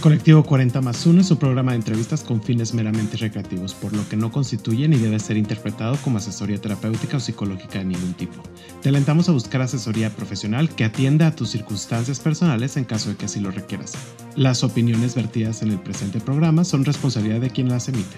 [0.00, 4.08] Colectivo 40 más 1 es un programa de entrevistas con fines meramente recreativos, por lo
[4.08, 8.42] que no constituye ni debe ser interpretado como asesoría terapéutica o psicológica de ningún tipo.
[8.80, 13.16] Te alentamos a buscar asesoría profesional que atienda a tus circunstancias personales en caso de
[13.16, 13.92] que así lo requieras.
[14.36, 18.16] Las opiniones vertidas en el presente programa son responsabilidad de quien las emite.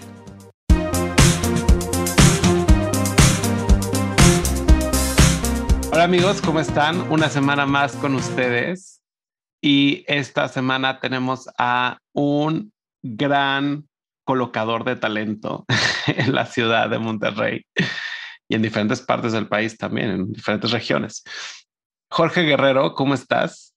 [5.90, 7.10] Hola amigos, ¿cómo están?
[7.10, 9.01] Una semana más con ustedes.
[9.64, 13.88] Y esta semana tenemos a un gran
[14.24, 15.64] colocador de talento
[16.08, 17.64] en la ciudad de Monterrey
[18.48, 21.22] y en diferentes partes del país también, en diferentes regiones.
[22.10, 23.72] Jorge Guerrero, ¿cómo estás?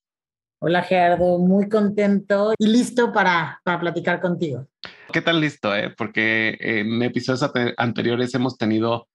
[0.60, 4.66] Hola Gerardo, muy contento y listo para, para platicar contigo.
[5.12, 5.74] ¿Qué tal listo?
[5.74, 5.94] Eh?
[5.96, 9.06] Porque en episodios anteriores hemos tenido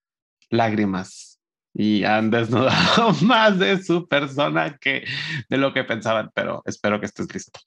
[0.50, 1.31] lágrimas,
[1.74, 5.06] y han desnudado más de su persona que
[5.50, 7.60] de lo que pensaban, pero espero que estés listo.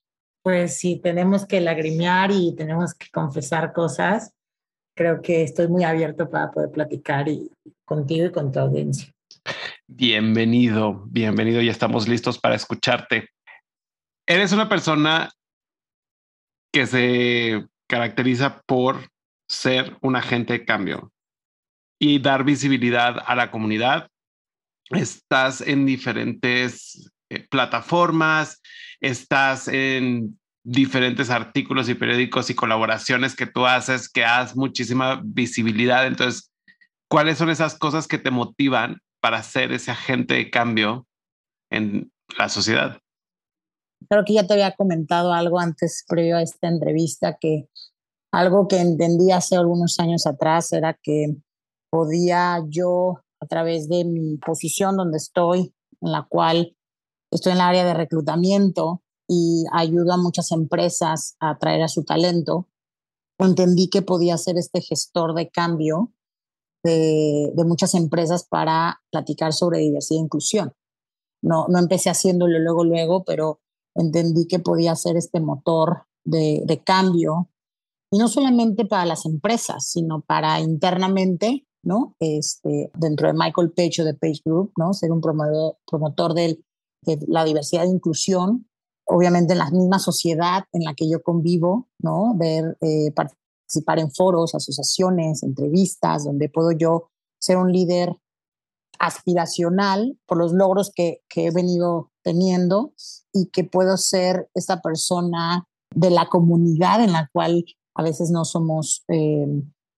[0.42, 4.34] Pues sí, tenemos que lagrimear y tenemos que confesar cosas.
[4.95, 7.51] Creo que estoy muy abierto para poder platicar y,
[7.84, 9.10] contigo y con tu audiencia.
[9.87, 13.30] Bienvenido, bienvenido y estamos listos para escucharte.
[14.26, 15.30] Eres una persona
[16.73, 19.09] que se caracteriza por
[19.48, 21.13] ser un agente de cambio
[21.98, 24.09] y dar visibilidad a la comunidad.
[24.90, 28.60] Estás en diferentes eh, plataformas,
[29.01, 36.06] estás en diferentes artículos y periódicos y colaboraciones que tú haces que das muchísima visibilidad.
[36.06, 36.51] Entonces,
[37.09, 41.06] ¿cuáles son esas cosas que te motivan para ser ese agente de cambio
[41.70, 42.98] en la sociedad?
[44.08, 47.68] Creo que ya te había comentado algo antes, previo a esta entrevista, que
[48.32, 51.36] algo que entendí hace algunos años atrás era que
[51.95, 56.76] podía yo, a través de mi posición donde estoy, en la cual
[57.30, 62.02] estoy en el área de reclutamiento y ayudo a muchas empresas a atraer a su
[62.02, 62.68] talento,
[63.38, 66.12] entendí que podía ser este gestor de cambio
[66.82, 70.72] de, de, muchas empresas para platicar sobre diversidad e inclusión.
[71.44, 73.60] No, no empecé haciéndolo luego, luego, pero
[73.94, 77.50] entendí que podía ser este motor de, de cambio,
[78.10, 82.14] y no solamente para las empresas, sino para internamente ¿no?
[82.18, 84.92] Este, dentro de Michael Page o de Page Group, ¿no?
[84.92, 86.58] Ser un promotor, promotor de
[87.26, 88.68] la diversidad e inclusión,
[89.06, 92.34] obviamente en la misma sociedad en la que yo convivo, ¿no?
[92.36, 98.16] Ver, eh, participar en foros, asociaciones, entrevistas, donde puedo yo ser un líder
[98.98, 102.94] aspiracional por los logros que, que he venido teniendo
[103.32, 107.64] y que puedo ser esta persona de la comunidad en la cual
[107.94, 109.46] a veces no somos eh,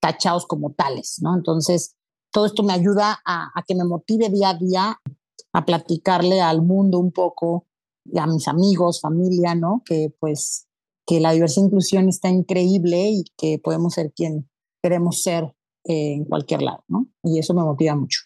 [0.01, 1.35] tachados como tales, ¿no?
[1.35, 1.97] Entonces,
[2.31, 5.01] todo esto me ayuda a, que me motive día a día
[5.53, 7.67] a platicarle al mundo un poco,
[8.05, 9.83] y a mis amigos, familia, ¿no?
[9.85, 10.69] Que pues
[11.07, 14.49] que la diversidad e inclusión está increíble y que podemos ser quien
[14.83, 15.45] queremos ser
[15.85, 17.09] eh, en cualquier lado, ¿no?
[17.23, 18.21] Y eso me motiva mucho.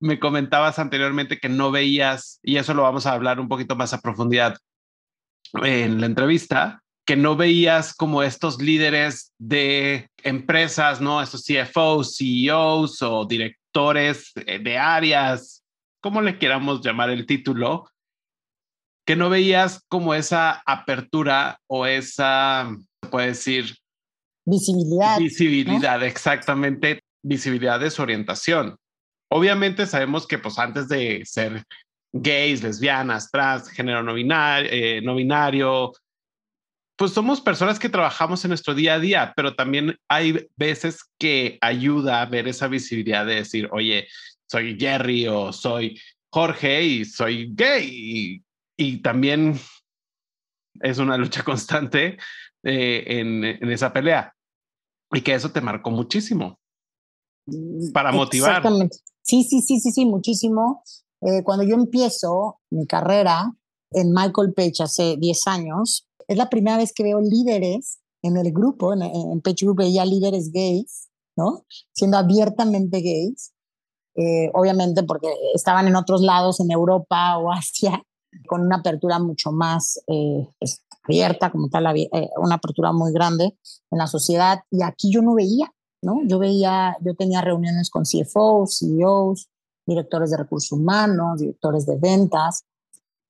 [0.00, 3.94] Me comentabas anteriormente que no veías, y eso lo vamos a hablar un poquito más
[3.94, 4.56] a profundidad
[5.62, 11.20] en la entrevista, que no veías como estos líderes de empresas, ¿no?
[11.20, 15.62] Estos CFOs, CEOs o directores de áreas,
[16.00, 17.86] como le queramos llamar el título,
[19.06, 23.76] que no veías como esa apertura o esa, se puede decir,
[24.46, 25.18] visibilidad.
[25.18, 28.76] Visibilidad, exactamente, visibilidad de su orientación.
[29.30, 31.64] Obviamente sabemos que pues antes de ser
[32.12, 35.92] gays, lesbianas, trans, género no binario, eh, no binario
[36.96, 41.58] pues somos personas que trabajamos en nuestro día a día, pero también hay veces que
[41.60, 44.06] ayuda a ver esa visibilidad de decir, oye,
[44.46, 46.00] soy Jerry o soy
[46.30, 48.42] Jorge y soy gay.
[48.76, 49.58] Y, también
[50.80, 52.18] es una lucha constante
[52.62, 54.34] eh, en, esa pelea.
[55.12, 56.58] Y que eso te marcó muchísimo
[57.92, 58.50] para motivar.
[58.50, 58.96] Exactamente.
[59.22, 60.82] Sí, sí, sí, sí, sí, muchísimo.
[61.20, 63.52] Eh, cuando yo empiezo mi carrera
[63.90, 68.52] en Michael Page hace 10 años, es la primera vez que veo líderes en el
[68.52, 71.64] grupo, en, en Page Group veía líderes gays, ¿no?
[71.92, 73.54] Siendo abiertamente gays,
[74.16, 78.02] eh, obviamente porque estaban en otros lados, en Europa o Asia,
[78.46, 83.56] con una apertura mucho más eh, pues, abierta, como tal, eh, una apertura muy grande
[83.90, 84.60] en la sociedad.
[84.70, 85.72] Y aquí yo no veía,
[86.02, 86.20] ¿no?
[86.24, 89.48] Yo veía, yo tenía reuniones con CFOs, CEOs,
[89.86, 92.64] directores de recursos humanos, directores de ventas,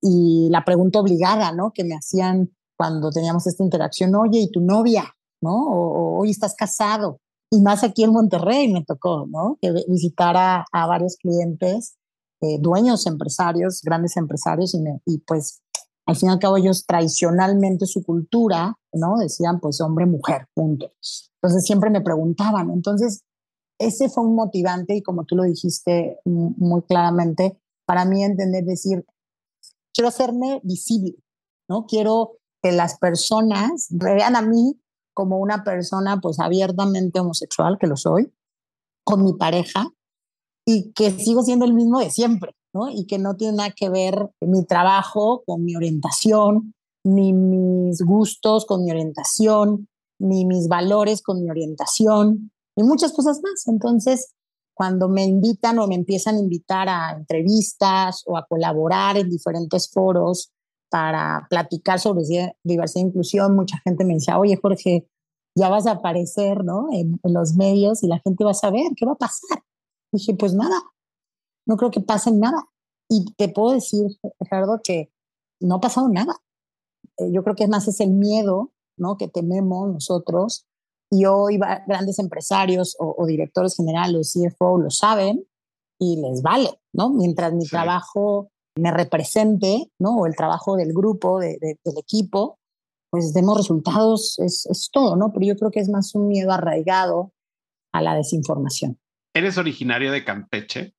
[0.01, 1.73] y la pregunta obligada, ¿no?
[1.73, 5.05] Que me hacían cuando teníamos esta interacción, oye, ¿y tu novia?
[5.41, 5.55] ¿No?
[5.67, 7.19] O, hoy estás casado.
[7.51, 9.59] Y más aquí en Monterrey me tocó, ¿no?
[9.61, 11.97] Que visitara a varios clientes,
[12.41, 15.61] eh, dueños, empresarios, grandes empresarios, y, y pues
[16.07, 19.17] al fin y al cabo ellos tradicionalmente su cultura, ¿no?
[19.19, 20.93] Decían pues hombre, mujer, punto.
[21.43, 23.23] Entonces siempre me preguntaban, entonces
[23.79, 29.05] ese fue un motivante y como tú lo dijiste muy claramente, para mí entender, decir,
[29.93, 31.17] quiero hacerme visible,
[31.69, 31.87] ¿no?
[31.87, 34.81] Quiero que las personas vean a mí
[35.13, 38.33] como una persona pues abiertamente homosexual, que lo soy,
[39.05, 39.91] con mi pareja,
[40.67, 42.89] y que sigo siendo el mismo de siempre, ¿no?
[42.89, 46.73] Y que no tiene nada que ver mi trabajo con mi orientación,
[47.05, 49.87] ni mis gustos con mi orientación,
[50.19, 53.69] ni mis valores con mi orientación, y muchas cosas más.
[53.69, 54.33] Entonces,
[54.75, 59.91] cuando me invitan o me empiezan a invitar a entrevistas o a colaborar en diferentes
[59.93, 60.54] foros
[60.91, 62.25] para platicar sobre
[62.63, 65.09] diversidad e inclusión, mucha gente me decía, oye Jorge,
[65.57, 66.89] ya vas a aparecer ¿no?
[66.93, 69.63] en, en los medios y la gente va a saber qué va a pasar.
[70.13, 70.77] Dije, pues nada,
[71.67, 72.69] no creo que pase nada.
[73.09, 74.07] Y te puedo decir,
[74.41, 75.13] Gerardo, que
[75.61, 76.37] no ha pasado nada.
[77.19, 79.17] Eh, yo creo que más es el miedo ¿no?
[79.17, 80.67] que tememos nosotros.
[81.11, 85.47] Y hoy grandes empresarios o, directores generales, CFO, lo saben
[86.01, 87.11] y les vale, ¿no?
[87.11, 90.17] Mientras mi trabajo me represente, ¿no?
[90.17, 92.59] O el trabajo del grupo, del equipo,
[93.11, 95.33] pues demos resultados, es, todo, ¿no?
[95.33, 97.33] Pero yo creo que es más un miedo arraigado
[97.93, 98.99] a la desinformación
[99.35, 100.95] eres originario de Campeche.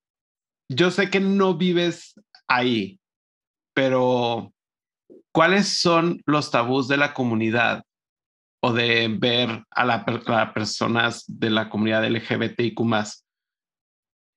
[0.70, 3.00] Yo sé que no vives ahí,
[3.74, 4.54] pero
[5.32, 7.84] ¿cuáles son los tabús de la comunidad
[8.62, 10.04] o de ver a las
[10.54, 12.80] personas de la comunidad LGBTIQ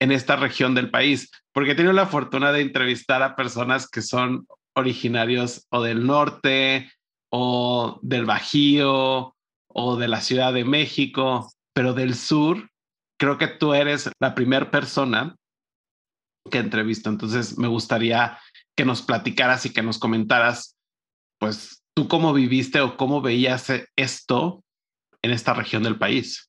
[0.01, 1.31] en esta región del país?
[1.53, 6.91] Porque he tenido la fortuna de entrevistar a personas que son originarios o del norte
[7.31, 9.35] o del Bajío
[9.69, 12.69] o de la Ciudad de México, pero del sur
[13.19, 15.37] creo que tú eres la primera persona
[16.51, 17.11] que entrevisto.
[17.11, 18.39] Entonces me gustaría
[18.77, 20.77] que nos platicaras y que nos comentaras,
[21.39, 23.67] pues, tú cómo viviste o cómo veías
[23.97, 24.63] esto
[25.23, 26.49] en esta región del país.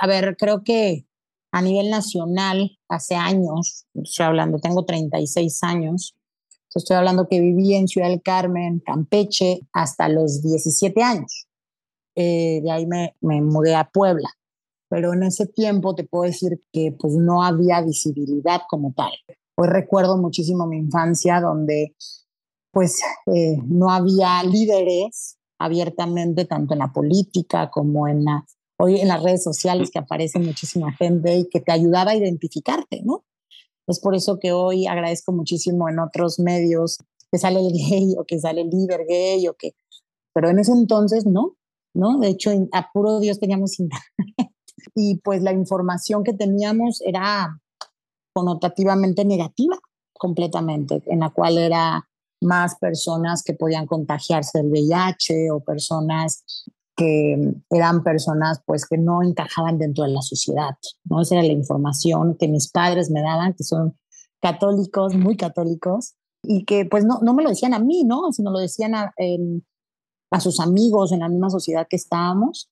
[0.00, 1.04] A ver, creo que
[1.50, 6.14] a nivel nacional, hace años, estoy hablando, tengo 36 años,
[6.74, 11.46] estoy hablando que viví en Ciudad del Carmen, Campeche, hasta los 17 años.
[12.14, 14.28] Eh, de ahí me, mudé a Puebla
[14.88, 19.12] pero en ese tiempo te puedo decir que pues no había visibilidad como tal.
[19.54, 21.94] Hoy recuerdo muchísimo mi infancia donde
[22.70, 28.46] pues eh, no había líderes abiertamente tanto en la política como en la,
[28.78, 33.02] hoy en las redes sociales que aparece muchísima gente y que te ayudaba a identificarte,
[33.04, 33.24] ¿no?
[33.86, 36.98] Es por eso que hoy agradezco muchísimo en otros medios
[37.30, 39.74] que sale el gay o que sale el líder gay o que,
[40.32, 41.56] pero en ese entonces no,
[41.94, 42.18] ¿no?
[42.18, 44.04] De hecho, a puro Dios teníamos internet
[44.94, 47.60] y pues la información que teníamos era
[48.32, 49.78] connotativamente negativa
[50.12, 52.08] completamente, en la cual era
[52.40, 56.44] más personas que podían contagiarse del VIH o personas
[56.98, 61.22] que eran personas pues que no encajaban dentro de la sociedad, ¿no?
[61.22, 63.96] Esa era la información que mis padres me daban, que son
[64.42, 68.32] católicos, muy católicos, y que pues no, no me lo decían a mí, ¿no?
[68.32, 69.14] Sino lo decían a,
[70.32, 72.68] a sus amigos en la misma sociedad que estábamos,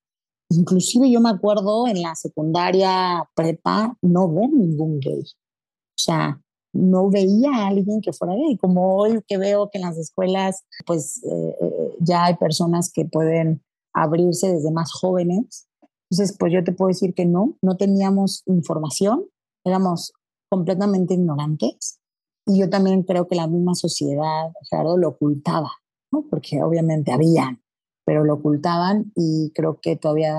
[0.48, 5.22] Inclusive yo me acuerdo en la secundaria prepa no ver ningún gay.
[5.22, 6.40] O sea,
[6.72, 8.56] no veía a alguien que fuera gay.
[8.56, 13.06] Como hoy que veo que en las escuelas pues eh, eh, ya hay personas que
[13.06, 13.62] pueden
[13.96, 15.68] abrirse desde más jóvenes.
[16.10, 19.24] Entonces, pues yo te puedo decir que no, no teníamos información,
[19.64, 20.12] éramos
[20.50, 21.98] completamente ignorantes.
[22.46, 25.72] Y yo también creo que la misma sociedad, claro, lo ocultaba,
[26.12, 26.24] ¿no?
[26.30, 27.60] porque obviamente habían
[28.06, 30.32] pero lo ocultaban y creo que todavía,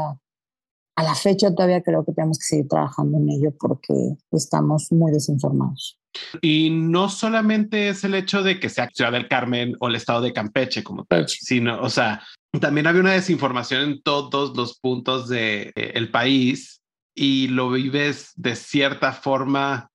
[0.96, 5.12] a la fecha todavía creo que tenemos que seguir trabajando en ello porque estamos muy
[5.12, 6.00] desinformados.
[6.42, 10.22] Y no solamente es el hecho de que sea Ciudad del Carmen o el estado
[10.22, 12.24] de Campeche como tal, sino, o sea,
[12.60, 16.82] también había una desinformación en todos los puntos del de, el país
[17.16, 19.90] y lo vives de cierta forma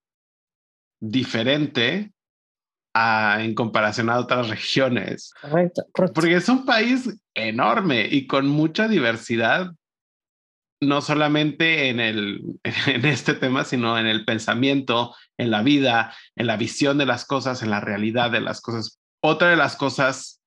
[0.99, 2.11] diferente
[2.95, 5.33] en comparación a otras regiones.
[5.41, 9.71] Correcto, Porque es un país enorme y con mucha diversidad,
[10.81, 16.47] no solamente en, el, en este tema, sino en el pensamiento, en la vida, en
[16.47, 18.99] la visión de las cosas, en la realidad de las cosas.
[19.23, 20.41] Otra de las cosas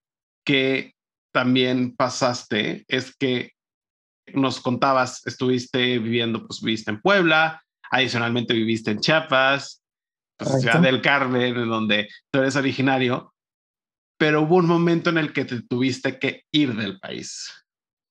[0.45, 0.96] que
[1.37, 3.53] también pasaste es que
[4.33, 9.83] nos contabas, estuviste viviendo, pues viviste en Puebla, adicionalmente viviste en Chiapas,
[10.41, 13.35] Ciudad del Carmen, en donde tú eres originario,
[14.19, 17.53] pero hubo un momento en el que te tuviste que ir del país.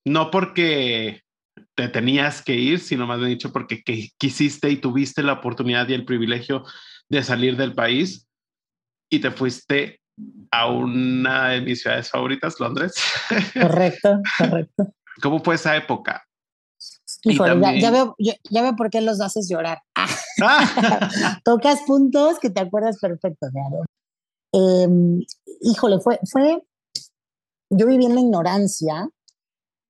[0.05, 1.23] No porque
[1.73, 3.81] te tenías que ir, sino más bien dicho porque
[4.19, 6.63] quisiste y tuviste la oportunidad y el privilegio
[7.09, 8.27] de salir del país
[9.09, 9.99] y te fuiste
[10.51, 12.95] a una de mis ciudades favoritas, Londres.
[13.53, 14.93] Correcto, correcto.
[15.21, 16.23] ¿Cómo fue esa época?
[17.23, 19.81] Híjole, ya, veo, ya, veo por qué los haces llorar.
[21.43, 23.47] Tocas puntos que te acuerdas perfecto.
[24.53, 24.87] Eh,
[25.61, 26.61] híjole, fue, fue,
[27.69, 29.09] yo viví en la ignorancia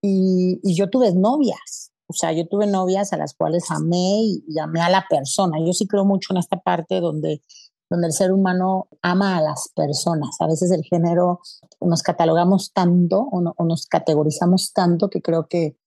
[0.01, 1.91] y, y, yo tuve novias.
[2.07, 5.57] O sea, yo tuve novias a las cuales amé y, y amé a la persona.
[5.65, 7.41] Yo sí creo mucho en esta parte donde
[7.89, 10.35] donde el ser humano ama a las personas.
[10.39, 11.41] A veces el género
[11.81, 15.77] nos catalogamos tanto o, nos categorizamos tanto que creo que,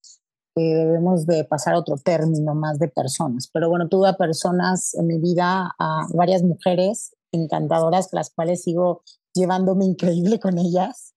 [0.55, 3.49] debemos de pasar a otro término más de personas.
[3.53, 9.03] Pero bueno, tuve a personas en mi vida, a varias mujeres encantadoras, las cuales sigo
[9.33, 11.13] llevándome increíble con ellas.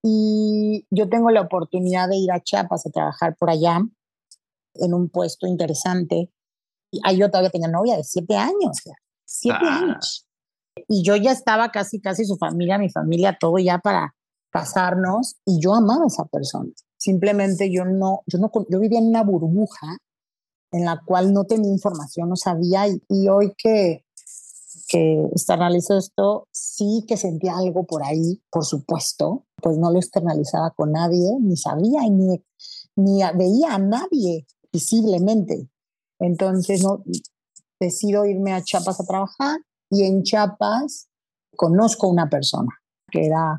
[0.00, 3.80] Y yo tengo la oportunidad de ir a Chiapas a trabajar por allá
[4.74, 6.30] en un puesto interesante.
[6.92, 8.80] Y ahí yo todavía tenía novia de siete años,
[9.24, 9.78] siete ah.
[9.78, 10.23] años.
[10.88, 14.14] Y yo ya estaba casi, casi su familia, mi familia, todo ya para
[14.50, 16.70] casarnos y yo amaba a esa persona.
[16.96, 19.98] Simplemente yo no, yo no, yo vivía en una burbuja
[20.70, 24.04] en la cual no tenía información, no sabía y, hoy que,
[24.88, 30.70] que externalizo esto, sí que sentía algo por ahí, por supuesto, pues no lo externalizaba
[30.70, 32.42] con nadie, ni sabía ni,
[32.96, 35.68] ni veía a nadie visiblemente.
[36.18, 37.04] Entonces, no,
[37.80, 39.60] decido irme a Chiapas a trabajar
[39.94, 41.08] y en Chiapas
[41.56, 42.70] conozco una persona
[43.10, 43.56] que era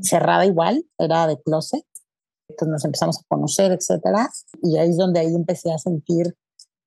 [0.00, 1.84] cerrada igual, era de closet.
[2.48, 4.28] Entonces nos empezamos a conocer, etcétera.
[4.62, 6.36] Y ahí es donde ahí empecé a sentir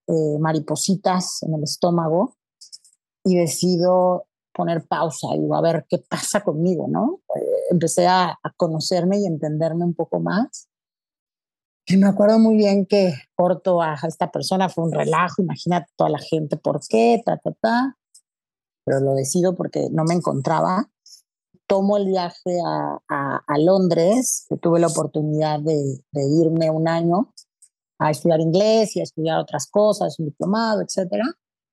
[0.08, 2.36] eh, maripositas en el estómago
[3.24, 7.22] y decido poner pausa digo, a ver qué pasa conmigo, ¿no?
[7.36, 10.68] Eh, empecé a, a, conocerme y entenderme un poco más.
[11.86, 16.10] Y me acuerdo muy bien que corto a esta persona, fue un relajo, imagínate toda
[16.10, 17.22] la gente, ¿por qué?
[17.26, 17.99] Ta, ta, ta
[18.90, 20.90] pero lo decido porque no me encontraba.
[21.68, 27.32] Tomo el viaje a, a, Londres, que tuve la oportunidad de, de, irme un año
[28.00, 31.24] a estudiar inglés y a estudiar otras cosas, un diplomado, etcétera.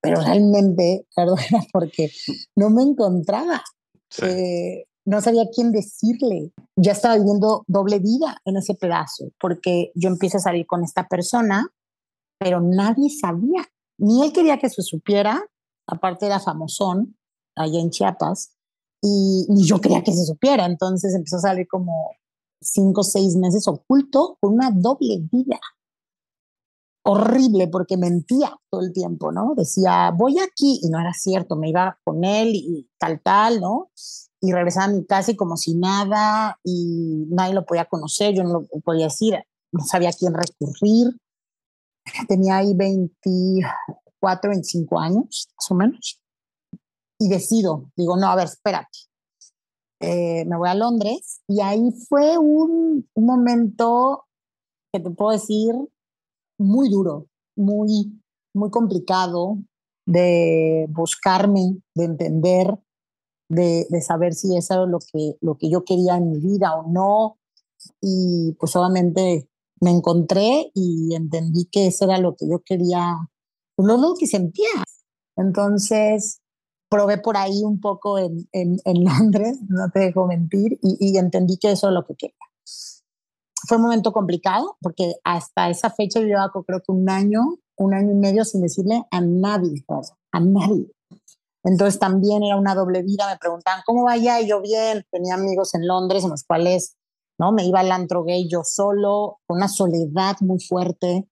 [0.03, 1.39] Pero realmente, perdón,
[1.73, 2.11] porque
[2.55, 3.63] no me encontraba.
[4.23, 6.53] Eh, no sabía quién decirle.
[6.77, 11.09] Ya estaba viviendo doble vida en ese pedazo, porque yo empiezo a salir con esta
[11.09, 11.67] persona,
[12.39, 13.65] pero nadie sabía.
[13.97, 15.43] Ni él quería que se supiera,
[15.87, 17.16] aparte era famosón
[17.55, 18.57] allá en Chiapas,
[19.02, 22.16] y, yo quería que se supiera, entonces empezó a salir como
[22.61, 25.61] cinco o seis meses oculto con una doble vida.
[27.05, 29.55] Horrible porque mentía todo el tiempo, ¿no?
[29.55, 33.90] Decía, voy aquí, y no era cierto, me iba con él y tal, tal, ¿no?
[34.40, 38.43] Y regresaba a mi casa y como si nada, y nadie lo podía conocer, yo
[38.43, 39.37] no lo podía decir,
[39.71, 41.16] no sabía a quién recurrir.
[42.28, 43.11] Tenía ahí 20,
[44.21, 46.21] 24, 25 años, más o menos,
[47.19, 48.99] y decido, digo, no, a ver, espérate.
[50.01, 54.27] Eh, me voy a Londres y ahí fue un, un, momento
[54.93, 55.75] que te puedo decir
[56.59, 58.21] muy duro, muy,
[58.55, 59.57] muy complicado
[60.05, 62.79] de buscarme, de entender,
[63.49, 66.77] de, de, saber si eso era lo que, lo que yo quería en mi vida
[66.77, 67.39] o no.
[68.03, 69.49] Y pues obviamente
[69.81, 73.31] me encontré y entendí que eso era lo que yo quería
[73.78, 74.68] no lo que sentía.
[75.37, 76.40] Entonces,
[76.88, 81.73] probé por ahí un poco en, en, Londres, no te dejo mentir, y, entendí que
[81.73, 82.37] eso es lo que quería.
[83.68, 87.40] Fue un momento complicado porque hasta esa fecha yo llevaba creo que un año,
[87.76, 89.85] un año y medio sin decirle a nadie,
[90.30, 90.92] a nadie.
[91.64, 94.40] Entonces también era una doble vida, me preguntaban, ¿cómo vaya?
[94.40, 96.97] Y yo bien, tenía amigos en Londres en los cuales
[97.38, 97.50] ¿no?
[97.50, 101.28] me iba al antro gay yo solo, con una soledad muy fuerte,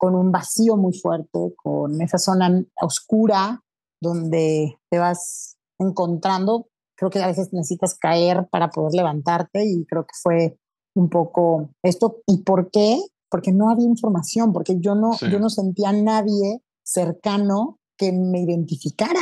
[0.00, 3.62] con un vacío muy fuerte, con esa zona oscura
[4.00, 6.68] donde te vas encontrando.
[6.96, 10.58] Creo que a veces necesitas caer para poder levantarte y creo que fue
[10.96, 12.22] un poco esto.
[12.26, 12.98] ¿Y por qué?
[13.30, 18.40] Porque no había información, porque yo no, yo no sentía a nadie cercano que me
[18.40, 19.20] identificara.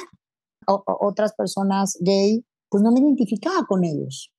[0.65, 4.31] otras personas gay, pues no me identificaba con ellos.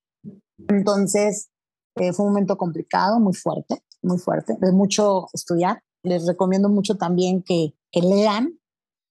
[0.68, 1.50] Entonces,
[1.96, 6.96] eh, fue un momento complicado, muy fuerte, muy fuerte, de mucho estudiar, les recomiendo mucho
[6.96, 8.58] también que, que lean.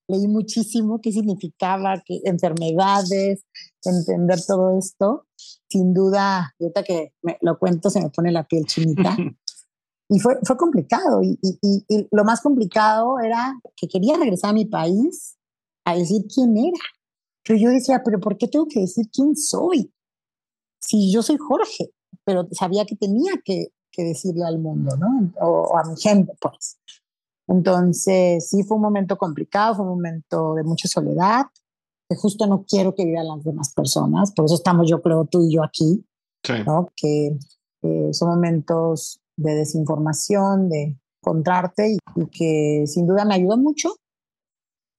[0.08, 3.44] Leí muchísimo qué significaba, qué enfermedades,
[3.84, 5.26] entender todo esto.
[5.68, 9.16] Sin duda, ahorita que me, lo cuento se me pone la piel chinita.
[10.08, 11.22] y fue, fue complicado.
[11.22, 15.36] Y, y, y, lo más complicado era que quería regresar a mi país
[15.84, 16.78] a decir quién era.
[17.44, 19.92] Pero yo decía, pero ¿por qué tengo que decir quién soy?
[20.80, 21.92] Si yo soy Jorge,
[22.24, 25.32] pero sabía que tenía que que decirle al mundo, ¿no?
[25.40, 26.78] O, a mi gente, pues.
[27.48, 31.46] Entonces, sí fue un momento complicado, fue un momento de mucha soledad,
[32.08, 34.32] que justo no quiero que vivan las demás personas.
[34.32, 36.04] Por eso estamos, yo creo, tú y yo aquí,
[36.66, 36.92] ¿no?
[36.96, 37.36] Que
[38.12, 43.96] son momentos de desinformación, de encontrarte y, y, que sin duda me ayudó mucho,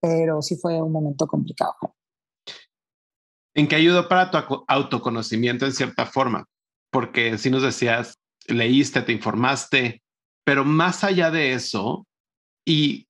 [0.01, 1.75] pero sí fue un momento complicado.
[3.53, 6.45] ¿En qué ayudó para tu autoconocimiento en cierta forma?
[6.91, 8.15] Porque si nos decías,
[8.47, 10.01] leíste, te informaste,
[10.43, 12.07] pero más allá de eso,
[12.65, 13.07] y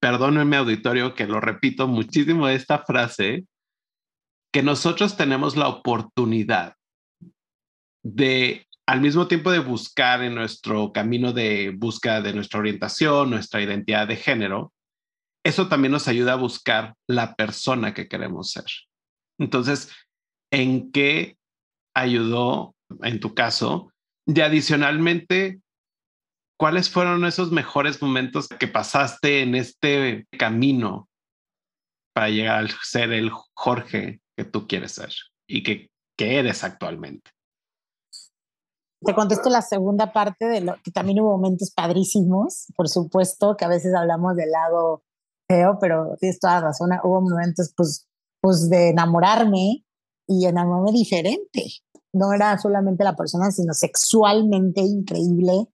[0.00, 3.46] perdónenme auditorio que lo repito muchísimo esta frase,
[4.52, 6.76] que nosotros tenemos la oportunidad
[8.04, 13.62] de al mismo tiempo de buscar en nuestro camino de búsqueda de nuestra orientación, nuestra
[13.62, 14.72] identidad de género,
[15.44, 18.64] eso también nos ayuda a buscar la persona que queremos ser.
[19.38, 19.90] Entonces,
[20.52, 21.36] ¿en qué
[21.94, 23.91] ayudó, en tu caso?
[24.26, 25.60] Y adicionalmente,
[26.58, 31.08] ¿cuáles fueron esos mejores momentos que pasaste en este camino
[32.14, 35.12] para llegar a ser el Jorge que tú quieres ser
[35.46, 37.30] y que, que eres actualmente?
[39.04, 43.64] Te contesto la segunda parte de lo que también hubo momentos padrísimos, por supuesto, que
[43.64, 45.02] a veces hablamos del lado
[45.48, 48.06] feo, pero tienes toda la razón, hubo momentos pues
[48.42, 49.84] pues de enamorarme
[50.26, 51.64] y enamorarme diferente.
[52.12, 55.68] No era solamente la persona, sino sexualmente increíble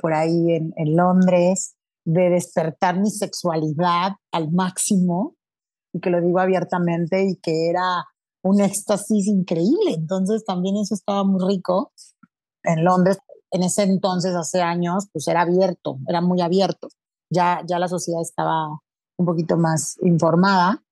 [0.00, 5.36] por ahí en, en Londres, de despertar mi sexualidad al máximo
[5.92, 8.06] y que lo digo abiertamente y que era
[8.42, 9.94] un éxtasis increíble.
[9.94, 11.92] Entonces también eso estaba muy rico.
[12.62, 13.18] En Londres,
[13.50, 16.88] en ese entonces, hace años, pues era abierto, era muy abierto.
[17.30, 18.68] Ya, ya la sociedad estaba
[19.18, 20.82] un poquito más informada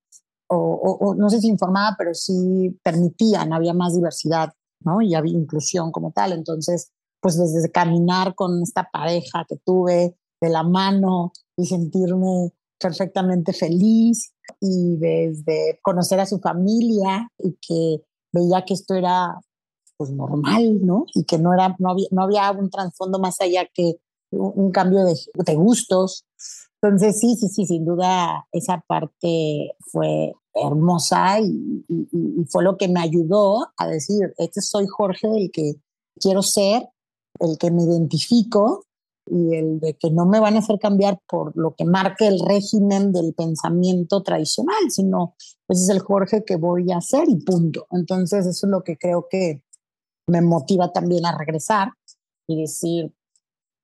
[0.49, 5.01] o, no sé si informaba, pero sí permitían, había más diversidad, ¿no?
[5.03, 6.33] Y había inclusión como tal.
[6.33, 13.53] Entonces, pues desde caminar con esta pareja que tuve de la mano y sentirme perfectamente
[13.53, 18.03] feliz y desde conocer a su familia y que
[18.33, 19.41] veía que esto era
[19.97, 21.07] pues normal, ¿no?
[21.15, 23.95] Y que no era no había, no había un trasfondo más allá que
[24.31, 26.27] un, cambio de, de, gustos
[26.83, 31.85] entonces, sí, sí, sí, sin duda esa parte fue hermosa y,
[32.49, 35.75] fue lo que me ayudó a decir, este soy Jorge, el que
[36.21, 36.89] quiero ser,
[37.41, 38.85] el que me identifico
[39.29, 42.41] y el de que no me van a hacer cambiar por lo que marque el
[42.41, 45.35] régimen del pensamiento tradicional, sino
[45.69, 47.87] ese es el Jorge que voy a ser y punto.
[47.91, 49.63] Entonces, eso es lo que creo que
[50.29, 51.91] me motiva también a regresar
[52.49, 53.13] y decir,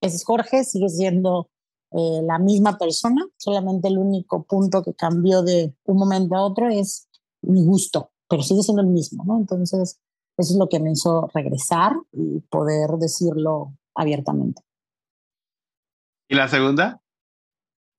[0.00, 1.50] ese es Jorge, sigue siendo
[1.94, 6.68] eh, la misma persona, solamente el único punto que cambió de un momento a otro
[6.68, 7.08] es
[7.42, 9.36] mi gusto, pero sigue siendo el mismo, ¿no?
[9.38, 10.00] Entonces,
[10.38, 14.62] eso es lo que me hizo regresar y poder decirlo abiertamente.
[16.28, 17.02] ¿Y la segunda?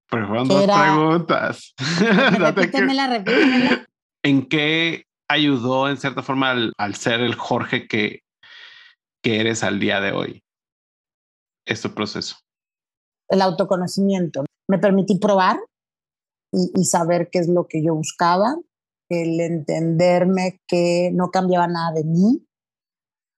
[0.09, 1.73] Pues fueron dos preguntas.
[2.39, 3.87] repítemela, repítemela.
[4.23, 8.23] ¿En qué ayudó en cierta forma al, al ser el Jorge que,
[9.21, 10.43] que eres al día de hoy?
[11.65, 12.37] Este proceso
[13.33, 14.45] el autoconocimiento.
[14.69, 15.59] Me permití probar
[16.51, 18.55] y, saber qué es lo que yo buscaba,
[19.09, 22.45] el entenderme que no cambiaba nada de mí.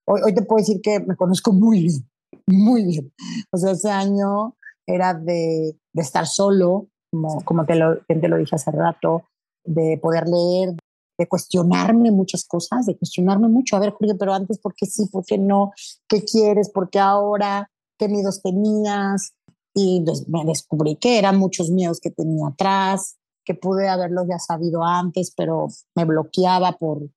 [0.05, 2.09] Hoy, hoy te puedo decir que me conozco muy bien,
[2.45, 3.13] muy bien.
[3.51, 4.55] O sea, ese año
[4.85, 9.23] era de, estar solo, como, como te, lo, te lo dije hace rato,
[9.63, 10.75] de poder leer,
[11.17, 13.77] de cuestionarme muchas cosas, de cuestionarme mucho.
[13.77, 15.07] A ver, Julio, pero antes, ¿por qué sí?
[15.09, 15.71] ¿Por qué no?
[16.09, 16.69] ¿Qué quieres?
[16.69, 17.71] ¿Por qué ahora?
[17.97, 19.33] ¿Qué miedos tenías?
[19.75, 24.83] Y me descubrí que eran muchos miedos que tenía atrás, que pude haberlo ya sabido
[24.83, 27.09] antes, pero me bloqueaba por,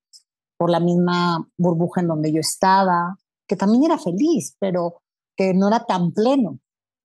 [0.57, 3.17] por la misma burbuja en donde yo estaba,
[3.47, 5.01] que también era feliz, pero
[5.37, 6.59] que no era tan pleno.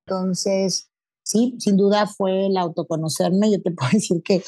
[0.06, 0.90] Entonces,
[1.24, 3.52] sí, sin duda fue el autoconocerme.
[3.52, 4.42] Yo te puedo decir que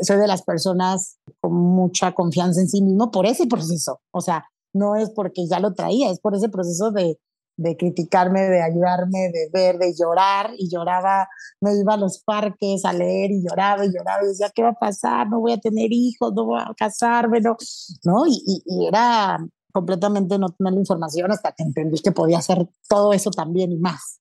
[0.00, 4.00] soy de las personas con mucha confianza en sí mismo por ese proceso.
[4.12, 7.18] O sea, no es porque ya lo traía, es por ese proceso de,
[7.56, 11.28] de criticarme, de ayudarme, de ver, de llorar y lloraba,
[11.60, 14.70] me iba a los parques a leer y lloraba y lloraba y decía, ¿qué va
[14.70, 15.28] a pasar?
[15.28, 17.56] No voy a tener hijos, no voy a casarme, no,
[18.04, 18.26] ¿no?
[18.26, 19.38] Y, y, era
[19.72, 23.78] completamente no tener la información hasta que entendí que podía hacer todo eso también y
[23.78, 24.20] más.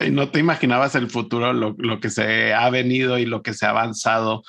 [0.00, 3.54] Y no te imaginabas el futuro, lo, lo que se ha venido y lo que
[3.54, 4.42] se ha avanzado,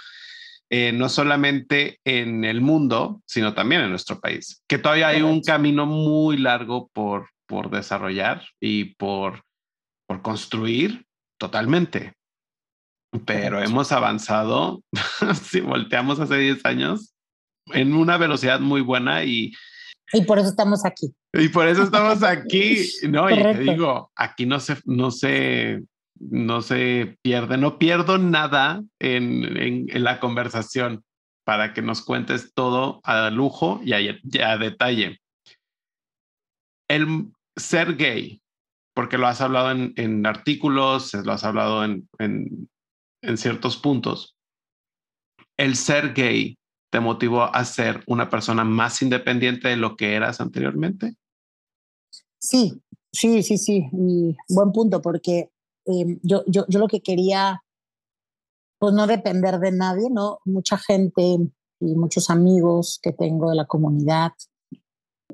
[0.69, 5.41] eh, no solamente en el mundo, sino también en nuestro país, que todavía hay un
[5.41, 9.43] camino muy largo por, por desarrollar y por,
[10.07, 11.05] por construir
[11.39, 12.13] totalmente.
[13.25, 14.83] Pero hemos avanzado,
[15.43, 17.13] si volteamos hace 10 años,
[17.67, 19.53] en una velocidad muy buena y...
[20.13, 21.13] Y por eso estamos aquí.
[21.33, 23.29] Y por eso estamos aquí, ¿no?
[23.29, 25.83] Y te digo, aquí no se, no se,
[26.19, 31.03] no se pierde, no pierdo nada en, en, en la conversación.
[31.47, 35.21] para que nos cuentes todo a lujo y a, detalle.
[36.89, 38.41] El ser gay,
[38.93, 44.35] porque lo has hablado en, artículos, lo has hablado en, en ciertos puntos.
[45.57, 46.57] El ser gay
[46.89, 51.15] te motivó a ser una persona más independiente de lo que eras anteriormente?
[52.39, 53.89] Sí, sí, sí, sí.
[54.49, 55.49] buen punto, porque
[55.85, 57.61] em, yo, yo, yo lo que quería,
[58.79, 60.39] pues no depender de nadie, ¿no?
[60.45, 61.37] Mucha gente
[61.79, 64.31] y muchos amigos que tengo de la comunidad,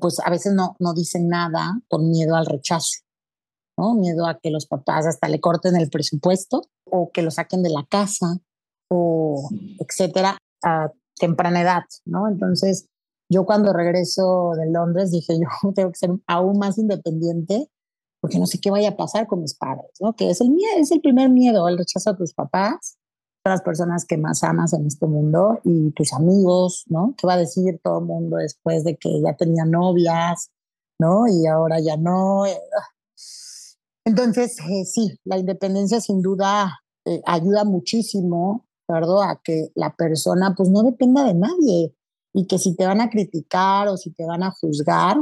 [0.00, 3.00] pues a veces no, no dicen nada por miedo al rechazo,
[3.78, 3.94] ¿no?
[3.94, 7.70] Miedo a que los papás hasta le corten el presupuesto o que lo saquen de
[7.70, 8.38] la casa
[8.90, 10.38] o etcétera
[11.16, 12.28] temprana edad, ¿no?
[12.28, 12.86] Entonces,
[13.30, 17.68] yo cuando regreso de Londres dije, yo tengo que ser aún más independiente
[18.20, 20.14] porque no sé qué vaya a pasar con mis padres, ¿no?
[20.14, 23.03] Que es el, miedo, es el primer miedo, el rechazo a tus papás, a
[23.44, 27.14] las personas que más amas en este mundo y tus amigos, ¿no?
[27.18, 30.50] ¿Qué va a decir todo el mundo después de que ya tenía novias,
[30.98, 31.28] ¿no?
[31.28, 32.44] Y ahora ya no.
[34.06, 40.68] Entonces, eh, sí, la independencia sin duda eh, ayuda muchísimo a que la persona pues
[40.68, 41.94] no dependa de nadie
[42.32, 45.16] y que si te van a criticar o si te van a juzgar,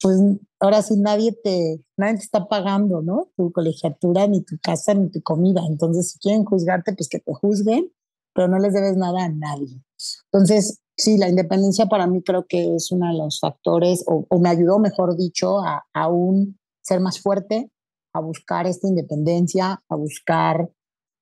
[0.00, 0.18] pues
[0.60, 3.30] ahora sí nadie te, nadie te está pagando, ¿no?
[3.36, 5.62] Tu colegiatura, ni tu casa, ni tu comida.
[5.66, 7.92] Entonces, si quieren juzgarte, pues que te juzguen,
[8.34, 9.82] pero no les debes nada a nadie.
[10.30, 14.50] Entonces, sí, la independencia para mí creo que es uno de los factores, o, me
[14.50, 17.70] ayudó, mejor dicho, a aún ser más fuerte,
[18.14, 20.70] a buscar esta independencia, a buscar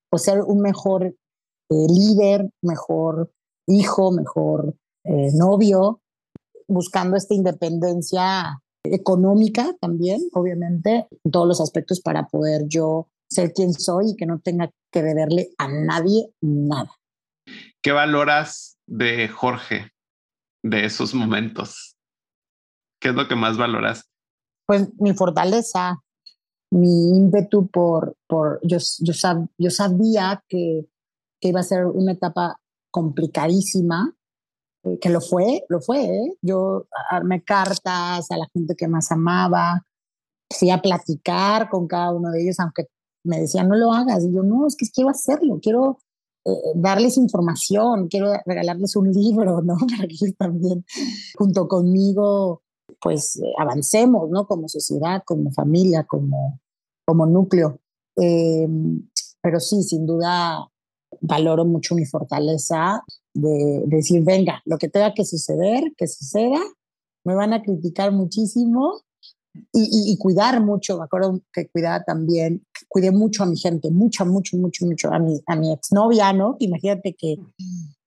[0.09, 1.15] pues, ser un mejor eh,
[1.69, 3.31] líder, mejor
[3.67, 6.01] hijo, mejor eh, novio,
[6.67, 8.61] buscando esta independencia
[8.93, 14.25] económica también, obviamente, en todos los aspectos para poder yo ser quien soy y que
[14.25, 16.91] no tenga que deberle a nadie nada.
[17.81, 19.91] ¿Qué valoras de Jorge,
[20.63, 21.95] de esos momentos?
[23.01, 24.09] ¿Qué es lo que más valoras?
[24.67, 26.01] Pues mi fortaleza,
[26.71, 29.13] mi ímpetu por, por yo, yo,
[29.57, 30.87] yo sabía que
[31.39, 32.59] que iba a ser una etapa
[32.91, 34.14] complicadísima,
[35.01, 36.05] que lo fue, lo fue.
[36.05, 36.37] ¿eh?
[36.41, 39.85] Yo armé cartas a la gente que más amaba,
[40.57, 42.85] fui a platicar con cada uno de ellos, aunque
[43.23, 44.23] me decían no lo hagas.
[44.23, 45.97] Y yo, no, es que quiero hacerlo, quiero
[46.45, 49.75] eh, darles información, quiero regalarles un libro, ¿no?
[49.97, 50.85] Para que ellos también,
[51.37, 52.61] junto conmigo,
[53.01, 54.45] pues avancemos, ¿no?
[54.45, 56.59] Como sociedad, como familia, como,
[57.05, 57.79] como núcleo.
[58.15, 60.67] pero sí, sin duda,
[61.21, 63.03] valoro mucho mi fortaleza
[63.35, 66.59] de, decir, venga, lo que tenga que suceder, que suceda,
[67.23, 69.01] me van a criticar muchísimo
[69.71, 74.57] y, cuidar mucho, me acuerdo que cuidaba también, cuidé mucho a mi gente, mucho, mucho,
[74.57, 76.57] mucho, mucho, a mi, a mi exnovia, ¿no?
[76.59, 77.37] Imagínate que,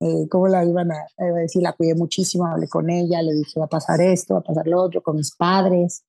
[0.01, 1.63] eh, ¿cómo la iban a, decir?
[1.63, 4.67] La cuidé muchísimo, hablé con ella, le dije, va a pasar esto, va a pasar
[4.67, 6.05] lo otro, con mis padres.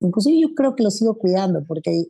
[0.00, 2.06] Inclusive yo creo que lo sigo cuidando, porque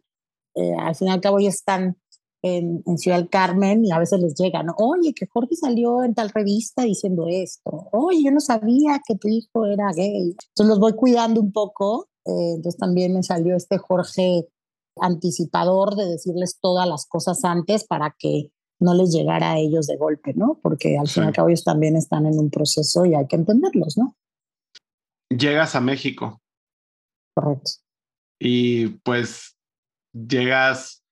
[0.55, 1.97] eh, al fin y al cabo ya están
[2.45, 6.29] en, Ciudad del Carmen y a veces les llegan, oye, que Jorge salió en tal
[6.29, 10.37] revista diciendo esto, oye, yo no sabía que tu hijo era gay.
[10.49, 14.47] Entonces los voy cuidando un poco, eh, entonces también me salió este Jorge
[15.01, 19.97] anticipador de decirles todas las cosas antes para que no les llegara a ellos de
[19.97, 20.61] golpe, ¿no?
[20.63, 23.37] Porque al fin y al cabo ellos también están en un proceso y hay que
[23.37, 24.17] entenderlos, ¿no?
[25.31, 26.43] Llegas a México.
[27.35, 27.71] Correcto.
[28.39, 29.57] Y pues
[30.13, 31.04] llegas